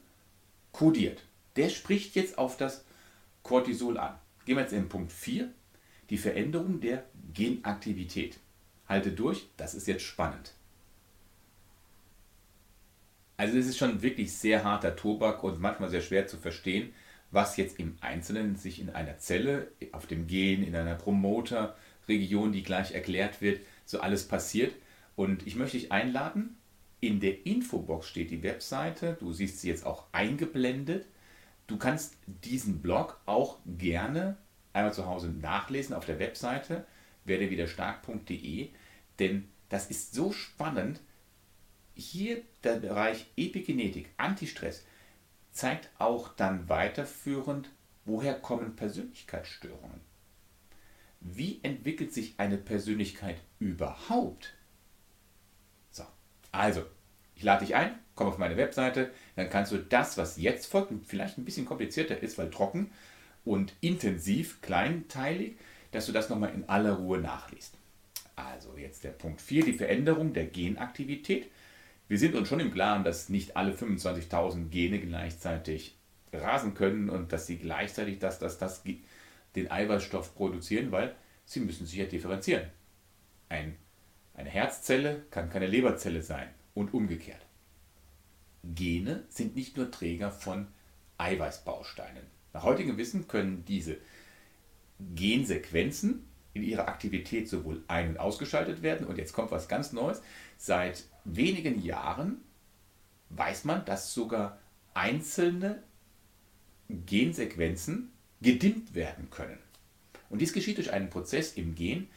kodiert. 0.72 1.22
Der 1.56 1.68
spricht 1.68 2.14
jetzt 2.14 2.38
auf 2.38 2.56
das 2.56 2.84
Cortisol 3.42 3.98
an. 3.98 4.18
Gehen 4.44 4.56
wir 4.56 4.62
jetzt 4.62 4.72
in 4.72 4.88
Punkt 4.88 5.12
4, 5.12 5.50
die 6.10 6.18
Veränderung 6.18 6.80
der 6.80 7.04
Genaktivität. 7.34 8.38
Halte 8.88 9.12
durch, 9.12 9.48
das 9.56 9.74
ist 9.74 9.86
jetzt 9.86 10.02
spannend. 10.02 10.54
Also 13.36 13.56
es 13.56 13.66
ist 13.66 13.78
schon 13.78 14.02
wirklich 14.02 14.32
sehr 14.32 14.64
harter 14.64 14.96
Tobak 14.96 15.42
und 15.44 15.60
manchmal 15.60 15.88
sehr 15.88 16.02
schwer 16.02 16.26
zu 16.26 16.36
verstehen, 16.36 16.92
was 17.30 17.56
jetzt 17.56 17.78
im 17.78 17.96
Einzelnen 18.00 18.56
sich 18.56 18.80
in 18.80 18.90
einer 18.90 19.18
Zelle, 19.18 19.68
auf 19.92 20.06
dem 20.06 20.26
Gen, 20.26 20.62
in 20.62 20.74
einer 20.74 20.94
Promoterregion, 20.94 22.52
die 22.52 22.62
gleich 22.62 22.92
erklärt 22.92 23.40
wird, 23.40 23.60
so 23.86 24.00
alles 24.00 24.26
passiert. 24.28 24.74
Und 25.16 25.46
ich 25.46 25.56
möchte 25.56 25.78
dich 25.78 25.92
einladen, 25.92 26.56
in 27.00 27.20
der 27.20 27.46
Infobox 27.46 28.08
steht 28.08 28.30
die 28.30 28.42
Webseite, 28.42 29.16
du 29.18 29.32
siehst 29.32 29.60
sie 29.60 29.68
jetzt 29.68 29.86
auch 29.86 30.04
eingeblendet. 30.12 31.06
Du 31.66 31.78
kannst 31.78 32.16
diesen 32.26 32.82
Blog 32.82 33.20
auch 33.26 33.58
gerne 33.66 34.36
einmal 34.72 34.92
zu 34.92 35.06
Hause 35.06 35.28
nachlesen 35.28 35.94
auf 35.94 36.04
der 36.04 36.18
Webseite. 36.18 36.86
werdewiderstark.de, 37.24 38.70
denn 39.18 39.48
das 39.68 39.90
ist 39.90 40.14
so 40.14 40.32
spannend. 40.32 41.00
Hier 41.94 42.42
der 42.64 42.76
Bereich 42.76 43.26
Epigenetik, 43.36 44.10
Antistress, 44.16 44.84
zeigt 45.52 45.90
auch 45.98 46.28
dann 46.34 46.68
weiterführend, 46.68 47.70
woher 48.04 48.34
kommen 48.34 48.76
Persönlichkeitsstörungen. 48.76 50.00
Wie 51.20 51.60
entwickelt 51.62 52.12
sich 52.12 52.34
eine 52.38 52.56
Persönlichkeit 52.56 53.36
überhaupt? 53.58 54.54
So, 56.52 56.58
also, 56.58 56.82
ich 57.34 57.42
lade 57.42 57.64
dich 57.64 57.74
ein, 57.74 57.98
komm 58.14 58.28
auf 58.28 58.38
meine 58.38 58.56
Webseite, 58.56 59.10
dann 59.36 59.50
kannst 59.50 59.72
du 59.72 59.78
das, 59.78 60.18
was 60.18 60.36
jetzt 60.36 60.66
folgt, 60.66 60.92
vielleicht 61.06 61.38
ein 61.38 61.44
bisschen 61.44 61.66
komplizierter 61.66 62.22
ist, 62.22 62.38
weil 62.38 62.50
trocken 62.50 62.90
und 63.44 63.72
intensiv, 63.80 64.60
kleinteilig, 64.60 65.56
dass 65.92 66.06
du 66.06 66.12
das 66.12 66.28
nochmal 66.28 66.54
in 66.54 66.68
aller 66.68 66.92
Ruhe 66.92 67.18
nachliest. 67.18 67.74
Also 68.36 68.76
jetzt 68.76 69.04
der 69.04 69.10
Punkt 69.10 69.40
4, 69.40 69.64
die 69.64 69.72
Veränderung 69.72 70.32
der 70.32 70.46
Genaktivität. 70.46 71.50
Wir 72.08 72.18
sind 72.18 72.34
uns 72.34 72.48
schon 72.48 72.60
im 72.60 72.72
Klaren, 72.72 73.04
dass 73.04 73.28
nicht 73.28 73.56
alle 73.56 73.72
25.000 73.72 74.68
Gene 74.68 74.98
gleichzeitig 74.98 75.96
rasen 76.32 76.74
können 76.74 77.10
und 77.10 77.32
dass 77.32 77.46
sie 77.46 77.58
gleichzeitig 77.58 78.18
das, 78.18 78.38
das, 78.38 78.58
das, 78.58 78.82
den 79.56 79.70
Eiweißstoff 79.70 80.34
produzieren, 80.34 80.92
weil 80.92 81.14
sie 81.44 81.60
müssen 81.60 81.86
sich 81.86 81.98
ja 81.98 82.06
differenzieren. 82.06 82.64
Ein, 83.48 83.76
eine 84.40 84.50
Herzzelle 84.50 85.22
kann 85.30 85.50
keine 85.50 85.66
Leberzelle 85.66 86.22
sein 86.22 86.48
und 86.74 86.94
umgekehrt. 86.94 87.44
Gene 88.64 89.24
sind 89.28 89.54
nicht 89.54 89.76
nur 89.76 89.90
Träger 89.90 90.30
von 90.30 90.66
Eiweißbausteinen. 91.18 92.22
Nach 92.54 92.64
heutigem 92.64 92.96
Wissen 92.96 93.28
können 93.28 93.64
diese 93.66 93.98
Gensequenzen 95.14 96.24
in 96.54 96.62
ihrer 96.62 96.88
Aktivität 96.88 97.48
sowohl 97.48 97.84
ein- 97.86 98.08
und 98.08 98.18
ausgeschaltet 98.18 98.82
werden. 98.82 99.06
Und 99.06 99.18
jetzt 99.18 99.34
kommt 99.34 99.50
was 99.50 99.68
ganz 99.68 99.92
Neues. 99.92 100.22
Seit 100.56 101.04
wenigen 101.24 101.82
Jahren 101.82 102.40
weiß 103.28 103.64
man, 103.64 103.84
dass 103.84 104.14
sogar 104.14 104.58
einzelne 104.94 105.82
Gensequenzen 106.88 108.10
gedimmt 108.40 108.94
werden 108.94 109.28
können. 109.30 109.58
Und 110.30 110.40
dies 110.40 110.52
geschieht 110.54 110.78
durch 110.78 110.92
einen 110.92 111.10
Prozess 111.10 111.52
im 111.54 111.74
Gen, 111.74 112.08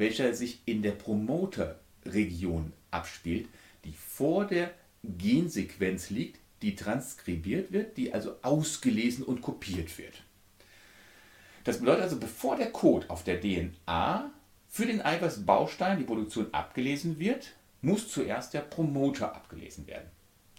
welcher 0.00 0.32
sich 0.34 0.62
in 0.64 0.82
der 0.82 0.92
Promoterregion 0.92 2.72
abspielt, 2.90 3.48
die 3.84 3.92
vor 3.92 4.46
der 4.46 4.72
Gensequenz 5.04 6.08
liegt, 6.08 6.40
die 6.62 6.74
transkribiert 6.74 7.70
wird, 7.70 7.98
die 7.98 8.12
also 8.12 8.36
ausgelesen 8.42 9.24
und 9.24 9.42
kopiert 9.42 9.96
wird. 9.98 10.22
Das 11.64 11.78
bedeutet 11.78 12.02
also, 12.02 12.18
bevor 12.18 12.56
der 12.56 12.72
Code 12.72 13.08
auf 13.10 13.24
der 13.24 13.40
DNA 13.40 14.30
für 14.68 14.86
den 14.86 15.02
Eiweißbaustein, 15.02 15.98
die 15.98 16.04
Produktion 16.04 16.52
abgelesen 16.52 17.18
wird, 17.18 17.52
muss 17.82 18.08
zuerst 18.08 18.54
der 18.54 18.60
Promoter 18.60 19.34
abgelesen 19.34 19.86
werden. 19.86 20.08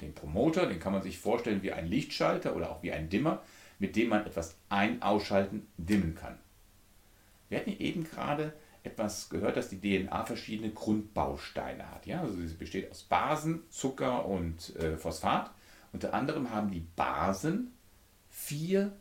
Den 0.01 0.13
Promoter, 0.13 0.67
den 0.67 0.79
kann 0.79 0.93
man 0.93 1.01
sich 1.01 1.17
vorstellen 1.17 1.63
wie 1.63 1.71
ein 1.71 1.87
Lichtschalter 1.87 2.55
oder 2.55 2.71
auch 2.71 2.83
wie 2.83 2.91
ein 2.91 3.09
Dimmer, 3.09 3.41
mit 3.79 3.95
dem 3.95 4.09
man 4.09 4.25
etwas 4.25 4.55
ein-, 4.69 5.01
ausschalten, 5.01 5.67
dimmen 5.77 6.13
kann. 6.13 6.37
Wir 7.49 7.59
hatten 7.59 7.75
eben 7.79 8.03
gerade 8.03 8.53
etwas 8.83 9.29
gehört, 9.29 9.57
dass 9.57 9.69
die 9.69 9.79
DNA 9.79 10.25
verschiedene 10.25 10.71
Grundbausteine 10.71 11.89
hat. 11.91 12.05
Ja? 12.05 12.21
Also 12.21 12.35
sie 12.35 12.53
besteht 12.55 12.89
aus 12.89 13.03
Basen, 13.03 13.63
Zucker 13.69 14.25
und 14.25 14.75
äh, 14.77 14.97
Phosphat. 14.97 15.51
Unter 15.93 16.13
anderem 16.13 16.51
haben 16.51 16.71
die 16.71 16.85
Basen 16.95 17.71
vier 18.29 18.93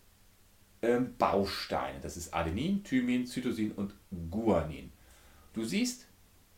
ähm, 0.82 1.14
Bausteine. 1.16 2.00
Das 2.00 2.16
ist 2.16 2.34
Adenin, 2.34 2.84
Thymin, 2.84 3.26
Cytosin 3.26 3.72
und 3.72 3.94
Guanin. 4.30 4.92
Du 5.52 5.64
siehst 5.64 6.06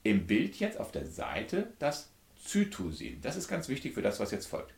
im 0.03 0.27
Bild 0.27 0.57
jetzt 0.57 0.79
auf 0.79 0.91
der 0.91 1.07
Seite 1.07 1.73
das 1.79 2.11
Cytosin. 2.45 3.21
Das 3.21 3.37
ist 3.37 3.49
ganz 3.49 3.69
wichtig 3.69 3.95
für 3.95 4.03
das, 4.03 4.21
was 4.21 4.31
jetzt 4.31 4.47
folgt. 4.47 4.75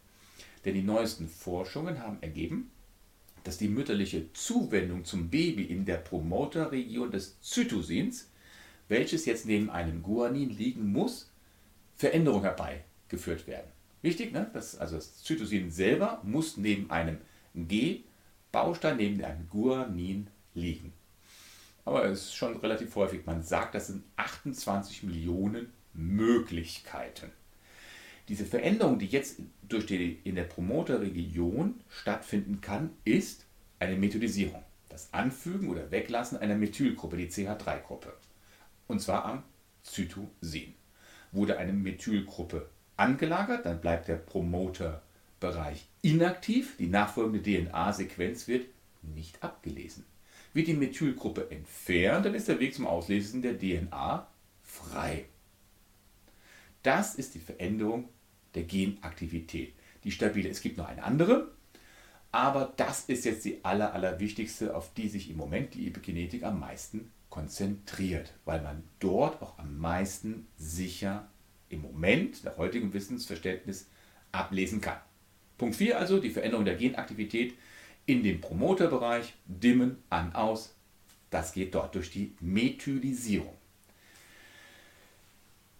Denn 0.64 0.74
die 0.74 0.82
neuesten 0.82 1.28
Forschungen 1.28 2.02
haben 2.02 2.18
ergeben, 2.22 2.70
dass 3.42 3.58
die 3.58 3.68
mütterliche 3.68 4.32
Zuwendung 4.32 5.04
zum 5.04 5.28
Baby 5.28 5.64
in 5.64 5.84
der 5.84 5.98
Promoterregion 5.98 7.10
des 7.10 7.40
Zytosins, 7.40 8.30
welches 8.88 9.26
jetzt 9.26 9.46
neben 9.46 9.70
einem 9.70 10.02
Guanin 10.02 10.50
liegen 10.50 10.92
muss, 10.92 11.30
Veränderungen 11.96 12.44
herbeigeführt 12.44 13.46
werden. 13.46 13.70
Wichtig, 14.02 14.32
ne? 14.32 14.50
das, 14.52 14.76
also 14.76 14.96
das 14.96 15.22
Zytosin 15.22 15.70
selber 15.70 16.20
muss 16.24 16.56
neben 16.56 16.90
einem 16.90 17.18
G-Baustein, 17.54 18.98
neben 18.98 19.24
einem 19.24 19.48
Guanin 19.48 20.28
liegen. 20.54 20.92
Aber 21.84 22.04
es 22.04 22.22
ist 22.22 22.34
schon 22.34 22.56
relativ 22.56 22.94
häufig. 22.96 23.26
Man 23.26 23.42
sagt, 23.42 23.74
das 23.74 23.88
sind 23.88 24.04
28 24.16 25.02
Millionen 25.04 25.72
Möglichkeiten. 25.92 27.30
Diese 28.28 28.46
Veränderung, 28.46 28.98
die 28.98 29.06
jetzt 29.06 29.40
durch 29.68 29.86
die, 29.86 30.18
in 30.24 30.34
der 30.34 30.44
Promoterregion 30.44 31.80
stattfinden 31.90 32.60
kann, 32.60 32.90
ist 33.04 33.44
eine 33.78 33.96
Methodisierung. 33.96 34.62
Das 34.88 35.12
Anfügen 35.12 35.68
oder 35.68 35.90
Weglassen 35.90 36.38
einer 36.38 36.54
Methylgruppe, 36.54 37.16
die 37.16 37.28
CH3-Gruppe. 37.28 38.14
Und 38.86 39.00
zwar 39.00 39.24
am 39.24 39.42
Zytosin. 39.82 40.74
Wurde 41.32 41.58
eine 41.58 41.72
Methylgruppe 41.72 42.68
angelagert, 42.96 43.66
dann 43.66 43.80
bleibt 43.80 44.08
der 44.08 44.16
Promoterbereich 44.16 45.86
inaktiv, 46.02 46.76
die 46.78 46.86
nachfolgende 46.86 47.42
DNA-Sequenz 47.42 48.46
wird 48.46 48.66
nicht 49.02 49.42
abgelesen. 49.42 50.04
Wird 50.52 50.68
die 50.68 50.74
Methylgruppe 50.74 51.50
entfernt, 51.50 52.26
dann 52.26 52.34
ist 52.34 52.48
der 52.48 52.60
Weg 52.60 52.74
zum 52.74 52.86
Auslesen 52.86 53.42
der 53.42 53.58
DNA 53.58 54.28
frei. 54.62 55.24
Das 56.82 57.14
ist 57.14 57.34
die 57.34 57.40
Veränderung 57.40 58.08
der 58.54 58.64
Genaktivität, 58.64 59.74
die 60.04 60.12
stabile. 60.12 60.48
Es 60.48 60.60
gibt 60.60 60.76
noch 60.76 60.86
eine 60.86 61.02
andere, 61.02 61.50
aber 62.30 62.72
das 62.76 63.06
ist 63.06 63.24
jetzt 63.24 63.44
die 63.44 63.64
aller, 63.64 63.94
allerwichtigste, 63.94 64.76
auf 64.76 64.92
die 64.94 65.08
sich 65.08 65.30
im 65.30 65.36
Moment 65.36 65.74
die 65.74 65.88
Epigenetik 65.88 66.44
am 66.44 66.60
meisten 66.60 67.10
konzentriert, 67.34 68.32
weil 68.44 68.62
man 68.62 68.84
dort 69.00 69.42
auch 69.42 69.58
am 69.58 69.76
meisten 69.76 70.46
sicher 70.56 71.26
im 71.68 71.82
Moment 71.82 72.44
nach 72.44 72.58
heutigem 72.58 72.92
Wissensverständnis 72.92 73.88
ablesen 74.30 74.80
kann. 74.80 74.98
Punkt 75.58 75.74
4 75.74 75.98
also, 75.98 76.20
die 76.20 76.30
Veränderung 76.30 76.64
der 76.64 76.76
Genaktivität 76.76 77.54
in 78.06 78.22
dem 78.22 78.40
Promoterbereich, 78.40 79.34
dimmen, 79.46 79.96
an, 80.10 80.32
aus. 80.32 80.76
Das 81.30 81.52
geht 81.52 81.74
dort 81.74 81.96
durch 81.96 82.12
die 82.12 82.36
Methylisierung. 82.38 83.56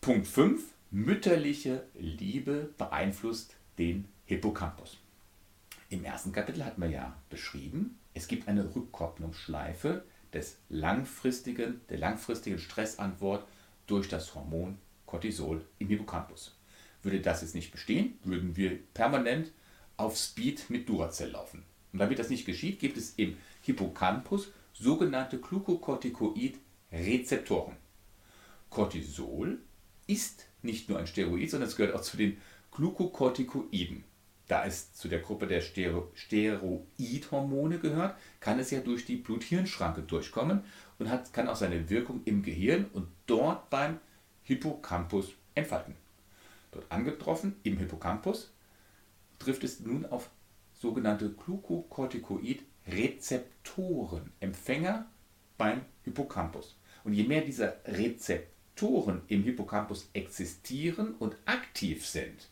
Punkt 0.01 0.27
5, 0.27 0.61
mütterliche 0.91 1.85
Liebe 1.97 2.71
beeinflusst 2.77 3.55
den 3.79 4.09
Hippocampus. 4.25 4.99
Im 5.89 6.05
ersten 6.05 6.33
Kapitel 6.33 6.65
hatten 6.65 6.83
wir 6.83 6.91
ja 6.91 7.17
beschrieben, 7.31 7.97
es 8.13 8.27
gibt 8.27 8.49
eine 8.49 8.75
Rückkopplungsschleife 8.75 10.03
des 10.35 10.59
langfristigen, 10.69 11.81
der 11.89 11.99
langfristigen 11.99 12.59
Stressantwort 12.59 13.47
durch 13.87 14.09
das 14.09 14.35
Hormon 14.35 14.79
Cortisol 15.07 15.65
im 15.79 15.89
Hippocampus. 15.89 16.59
Würde 17.03 17.21
das 17.21 17.43
jetzt 17.43 17.55
nicht 17.55 17.71
bestehen, 17.71 18.19
würden 18.25 18.57
wir 18.57 18.77
permanent 18.95 19.53
auf 19.97 20.17
Speed 20.17 20.69
mit 20.71 20.89
Duracell 20.89 21.31
laufen. 21.31 21.63
Und 21.93 22.01
damit 22.01 22.19
das 22.19 22.31
nicht 22.31 22.47
geschieht, 22.47 22.81
gibt 22.81 22.97
es 22.97 23.13
im 23.17 23.37
Hippocampus 23.63 24.51
sogenannte 24.73 25.39
Glucocorticoid-Rezeptoren. 25.39 27.77
Cortisol 28.71 29.61
ist 30.07 30.47
nicht 30.63 30.89
nur 30.89 30.99
ein 30.99 31.07
Steroid, 31.07 31.51
sondern 31.51 31.69
es 31.69 31.77
gehört 31.77 31.95
auch 31.95 32.03
zu 32.03 32.17
den 32.17 32.39
Glucocorticoiden. 32.73 34.03
Da 34.47 34.67
es 34.67 34.93
zu 34.93 35.09
der 35.09 35.21
Gruppe 35.21 35.47
der 35.47 35.63
Stero 35.63 36.11
Steroidhormone 36.15 37.79
gehört, 37.79 38.19
kann 38.41 38.59
es 38.59 38.71
ja 38.71 38.81
durch 38.81 39.07
die 39.07 39.17
Blut-Hirn-Schranke 39.17 40.03
durchkommen 40.03 40.65
und 40.99 41.09
hat, 41.09 41.33
kann 41.33 41.49
auch 41.49 41.57
seine 41.57 41.89
Wirkung 41.89 42.21
im 42.27 42.43
Gehirn 42.43 42.85
und 42.93 43.09
dort 43.27 43.71
beim 43.71 44.01
Hippocampus 44.43 45.33
entfalten. 45.55 45.95
Dort 46.73 46.93
angetroffen, 46.93 47.57
im 47.63 47.79
Hippocampus, 47.79 48.53
trifft 49.39 49.65
es 49.65 49.81
nun 49.81 50.05
auf 50.05 50.29
sogenannte 50.75 51.31
Glucocorticoid-Rezeptoren, 51.31 54.31
Empfänger 54.41 55.07
beim 55.57 55.87
Hippocampus. 56.03 56.77
Und 57.05 57.15
je 57.15 57.25
mehr 57.25 57.41
dieser 57.41 57.77
Rezeptoren 57.87 59.23
im 59.29 59.43
Hippocampus 59.43 60.11
existieren 60.13 61.15
und 61.15 61.35
aktiv 61.47 62.07
sind, 62.07 62.51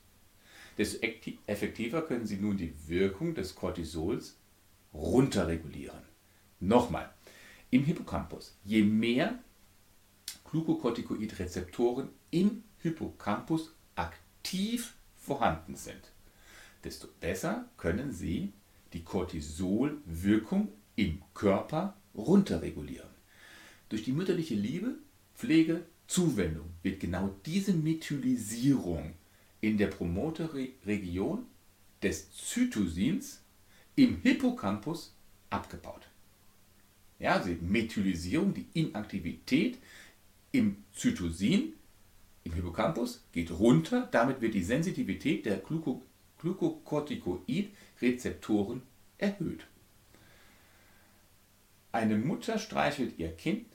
desto 0.79 0.99
effektiver 1.47 2.03
können 2.03 2.27
sie 2.27 2.37
nun 2.37 2.57
die 2.57 2.75
Wirkung 2.89 3.35
des 3.35 3.55
Cortisols 3.55 4.37
runterregulieren. 4.95 6.03
Nochmal, 6.61 7.13
im 7.71 7.85
Hippocampus, 7.85 8.57
je 8.65 8.83
mehr 8.83 9.39
Glucocorticoid-Rezeptoren 10.51 12.09
im 12.31 12.63
Hippocampus 12.79 13.75
aktiv 13.95 14.95
vorhanden 15.17 15.77
sind, 15.77 16.13
desto 16.85 17.09
besser 17.21 17.69
können 17.77 18.13
sie 18.13 18.53
die 18.93 19.03
Cortisolwirkung 19.03 20.69
im 20.97 21.23
Körper 21.33 21.97
runterregulieren. 22.15 23.09
Durch 23.89 24.05
die 24.05 24.13
mütterliche 24.13 24.55
Liebe 24.55 24.97
Pflege, 25.35 25.87
Zuwendung 26.07 26.71
wird 26.83 27.01
genau 27.01 27.35
diese 27.47 27.73
Methylisierung 27.73 29.15
in 29.63 29.79
der 29.79 29.87
Promoterregion 29.87 31.47
des 32.03 32.31
Zytosins 32.33 33.41
im 33.95 34.21
Hippocampus 34.21 35.15
abgebaut. 35.49 36.09
Ja, 37.19 37.33
also 37.35 37.55
die 37.55 37.65
Methylisierung, 37.65 38.53
die 38.53 38.67
Inaktivität 38.75 39.79
im 40.51 40.83
Zytosin, 40.93 41.73
im 42.43 42.53
Hippocampus, 42.53 43.25
geht 43.33 43.53
runter. 43.53 44.09
Damit 44.11 44.41
wird 44.41 44.55
die 44.55 44.65
Sensitivität 44.65 45.47
der 45.47 45.59
Gluco 45.59 46.03
Glucocorticoid-Rezeptoren 46.41 48.83
erhöht. 49.17 49.65
Eine 51.93 52.17
Mutter 52.17 52.59
streichelt 52.59 53.17
ihr 53.17 53.31
Kind 53.31 53.67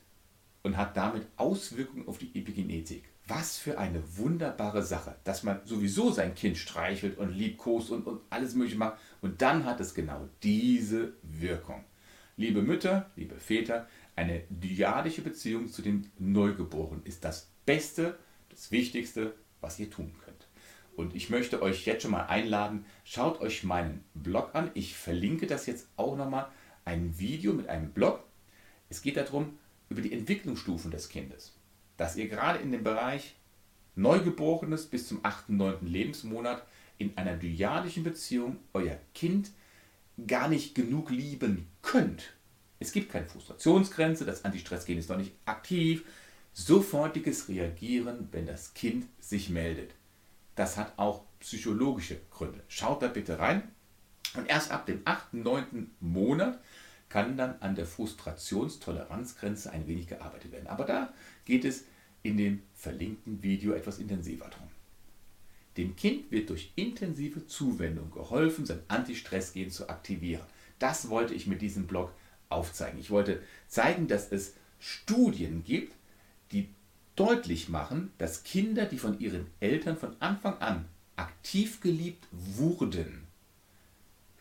und 0.64 0.76
hat 0.76 0.98
damit 0.98 1.26
Auswirkungen 1.38 2.10
auf 2.10 2.18
die 2.18 2.38
Epigenetik. 2.38 3.06
Was 3.28 3.58
für 3.58 3.78
eine 3.78 4.02
wunderbare 4.18 4.84
Sache, 4.84 5.16
dass 5.26 5.44
man 5.44 5.60
sowieso 5.66 6.12
sein 6.12 6.34
Kind 6.34 6.58
streichelt 6.58 7.18
und 7.18 7.32
liebkost 7.32 7.92
und, 7.92 8.08
und 8.08 8.22
alles 8.30 8.56
Mögliche 8.56 8.78
macht. 8.78 8.98
Und 9.22 9.42
dann 9.42 9.66
hat 9.66 9.82
es 9.82 9.94
genau 9.94 10.30
diese 10.44 11.14
Wirkung. 11.24 11.84
Liebe 12.38 12.62
Mütter, 12.62 13.10
liebe 13.16 13.36
Väter, 13.36 13.88
eine 14.16 14.44
dyadische 14.50 15.22
Beziehung 15.22 15.68
zu 15.68 15.82
den 15.82 16.10
Neugeborenen 16.20 17.04
ist 17.04 17.26
das 17.26 17.50
Beste, 17.66 18.18
das 18.50 18.72
Wichtigste, 18.72 19.34
was 19.60 19.78
ihr 19.80 19.90
tun 19.90 20.14
könnt. 20.24 20.48
Und 20.96 21.16
ich 21.16 21.30
möchte 21.30 21.62
euch 21.62 21.86
jetzt 21.86 22.04
schon 22.04 22.12
mal 22.12 22.28
einladen, 22.28 22.86
schaut 23.04 23.42
euch 23.42 23.64
meinen 23.64 24.04
Blog 24.14 24.52
an. 24.54 24.72
Ich 24.74 24.96
verlinke 24.96 25.48
das 25.48 25.66
jetzt 25.66 25.88
auch 25.98 26.16
nochmal, 26.16 26.48
ein 26.86 27.20
Video 27.20 27.54
mit 27.54 27.68
einem 27.68 27.92
Blog. 27.92 28.24
Es 28.90 29.02
geht 29.02 29.18
darum, 29.18 29.60
über 29.90 30.02
die 30.02 30.14
Entwicklungsstufen 30.14 30.92
des 30.92 31.10
Kindes. 31.10 31.57
Dass 31.98 32.16
ihr 32.16 32.28
gerade 32.28 32.60
in 32.60 32.72
dem 32.72 32.84
Bereich 32.84 33.36
Neugeborenes 33.96 34.86
bis 34.86 35.08
zum 35.08 35.20
8., 35.24 35.50
9. 35.50 35.86
Lebensmonat 35.86 36.64
in 36.98 37.18
einer 37.18 37.36
dyadischen 37.36 38.04
Beziehung 38.04 38.58
euer 38.74 38.98
Kind 39.14 39.52
gar 40.26 40.48
nicht 40.48 40.76
genug 40.76 41.10
lieben 41.10 41.68
könnt. 41.82 42.34
Es 42.80 42.92
gibt 42.92 43.12
keine 43.12 43.28
Frustrationsgrenze, 43.28 44.26
das 44.26 44.46
Antistressgen 44.46 44.98
ist 44.98 45.10
noch 45.10 45.18
nicht 45.18 45.34
aktiv. 45.46 46.06
Sofortiges 46.54 47.50
Reagieren, 47.50 48.30
wenn 48.32 48.46
das 48.46 48.74
Kind 48.74 49.06
sich 49.20 49.50
meldet. 49.50 49.92
Das 50.56 50.78
hat 50.78 50.94
auch 50.98 51.24
psychologische 51.40 52.20
Gründe. 52.32 52.64
Schaut 52.68 53.02
da 53.02 53.08
bitte 53.08 53.38
rein. 53.38 53.64
Und 54.36 54.50
erst 54.50 54.72
ab 54.72 54.86
dem 54.86 55.02
8., 55.06 55.36
9. 55.36 55.92
Monat 56.00 56.60
kann 57.10 57.38
dann 57.38 57.56
an 57.62 57.76
der 57.76 57.86
Frustrationstoleranzgrenze 57.86 59.72
ein 59.72 59.88
wenig 59.88 60.08
gearbeitet 60.08 60.52
werden. 60.52 60.68
Aber 60.68 60.84
da 60.84 61.14
geht 61.48 61.64
es 61.64 61.86
in 62.24 62.38
dem 62.38 62.62
verlinkten 62.76 63.42
Video 63.42 63.72
etwas 63.72 64.00
intensiver 64.00 64.50
drum. 64.50 64.68
Dem 65.78 65.96
Kind 65.96 66.30
wird 66.30 66.50
durch 66.50 66.74
intensive 66.76 67.48
Zuwendung 67.48 68.12
geholfen, 68.12 68.66
sein 68.66 68.82
Antistressgen 68.90 69.72
zu 69.72 69.90
aktivieren. 69.90 70.46
Das 70.78 71.10
wollte 71.10 71.34
ich 71.34 71.48
mit 71.48 71.62
diesem 71.62 71.88
Blog 71.88 72.12
aufzeigen. 72.50 73.00
Ich 73.00 73.12
wollte 73.12 73.42
zeigen, 73.68 74.08
dass 74.08 74.30
es 74.32 74.56
Studien 74.80 75.64
gibt, 75.64 75.96
die 76.52 76.68
deutlich 77.16 77.70
machen, 77.70 78.12
dass 78.18 78.44
Kinder, 78.44 78.86
die 78.86 78.98
von 78.98 79.20
ihren 79.20 79.48
Eltern 79.62 79.98
von 79.98 80.16
Anfang 80.20 80.58
an 80.60 80.86
aktiv 81.16 81.80
geliebt 81.80 82.28
wurden, 82.32 83.24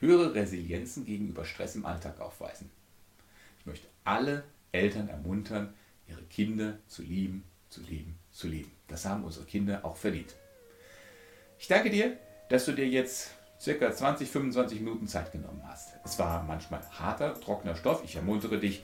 höhere 0.01 0.35
Resilienzen 0.35 1.07
gegenüber 1.07 1.45
Stress 1.45 1.77
im 1.77 1.87
Alltag 1.87 2.21
aufweisen. 2.21 2.69
Ich 3.61 3.67
möchte 3.67 3.87
alle 4.05 4.43
Eltern 4.73 5.09
ermuntern, 5.09 5.73
ihre 6.07 6.23
Kinder 6.23 6.79
zu 6.87 7.03
lieben, 7.03 7.45
zu 7.69 7.81
lieben, 7.83 8.19
zu 8.31 8.49
lieben. 8.49 8.73
Das 8.89 9.05
haben 9.05 9.25
unsere 9.25 9.45
Kinder 9.45 9.85
auch 9.85 9.97
verdient. 9.97 10.35
Ich 11.59 11.69
danke 11.69 11.91
dir, 11.91 12.17
dass 12.49 12.67
du 12.67 12.73
dir 12.73 12.87
jetzt 12.87 13.31
circa 13.61 13.93
20, 13.93 14.29
25 14.29 14.81
Minuten 14.81 15.09
Zeit 15.09 15.33
genommen 15.33 15.63
hast. 15.67 15.95
Es 16.05 16.19
war 16.19 16.43
manchmal 16.43 16.81
harter, 16.91 17.35
trockener 17.41 17.75
Stoff. 17.75 18.03
Ich 18.05 18.17
ermuntere 18.17 18.59
dich, 18.59 18.83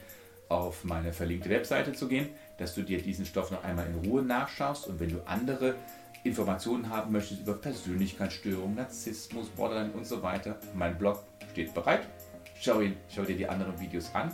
auf 0.53 0.85
meine 0.85 1.13
verlinkte 1.13 1.49
Webseite 1.49 1.93
zu 1.95 2.09
gehen, 2.09 2.29
dass 2.59 2.75
du 2.75 2.83
dir 2.83 3.01
diesen 3.01 3.25
Stoff 3.25 3.51
noch 3.51 3.65
einmal 3.65 3.87
in 3.87 4.07
Ruhe 4.07 4.23
nachschaust 4.23 4.87
und 4.87 5.01
wenn 5.01 5.09
du 5.09 5.27
andere 5.27 5.77
Informationen 6.25 6.91
haben 6.91 7.13
möchtest 7.13 7.41
über 7.41 7.55
Persönlichkeitsstörungen, 7.55 8.77
Narzissmus, 8.77 9.49
Borderline 9.49 9.93
und 9.93 10.07
so 10.07 10.23
weiter, 10.23 10.59
mein 10.75 10.97
Blog 10.99 11.25
steht 11.51 11.75
bereit. 11.75 12.07
Schau, 12.61 12.81
ihn, 12.81 12.97
schau 13.09 13.23
dir 13.23 13.37
die 13.37 13.49
anderen 13.49 13.81
Videos 13.81 14.15
an. 14.15 14.33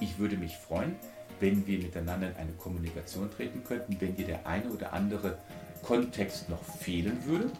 Ich 0.00 0.18
würde 0.18 0.36
mich 0.36 0.56
freuen, 0.56 0.96
wenn 1.40 1.66
wir 1.66 1.78
miteinander 1.78 2.30
in 2.30 2.36
eine 2.36 2.52
Kommunikation 2.52 3.30
treten 3.30 3.62
könnten, 3.64 3.96
wenn 4.00 4.16
dir 4.16 4.26
der 4.26 4.46
eine 4.46 4.68
oder 4.70 4.92
andere 4.92 5.38
Kontext 5.82 6.48
noch 6.48 6.62
fehlen 6.62 7.24
würde. 7.24 7.50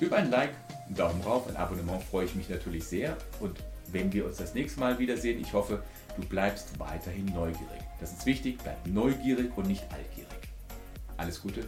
Über 0.00 0.16
ein 0.16 0.30
Like, 0.30 0.50
einen 0.86 0.96
Daumen 0.96 1.20
rauf, 1.22 1.48
ein 1.48 1.56
Abonnement 1.56 2.02
freue 2.02 2.26
ich 2.26 2.34
mich 2.34 2.48
natürlich 2.48 2.84
sehr. 2.84 3.16
Und 3.40 3.58
wenn 3.92 4.12
wir 4.12 4.26
uns 4.26 4.38
das 4.38 4.54
nächste 4.54 4.80
Mal 4.80 4.98
wiedersehen, 4.98 5.40
ich 5.40 5.52
hoffe, 5.52 5.82
du 6.16 6.26
bleibst 6.26 6.78
weiterhin 6.78 7.26
neugierig. 7.26 7.80
Das 8.00 8.12
ist 8.12 8.26
wichtig, 8.26 8.58
bleib 8.62 8.86
neugierig 8.86 9.56
und 9.56 9.68
nicht 9.68 9.84
altgierig. 9.92 10.28
Alles 11.16 11.40
Gute, 11.40 11.64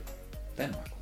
dein 0.57 0.73
Marco. 0.73 0.96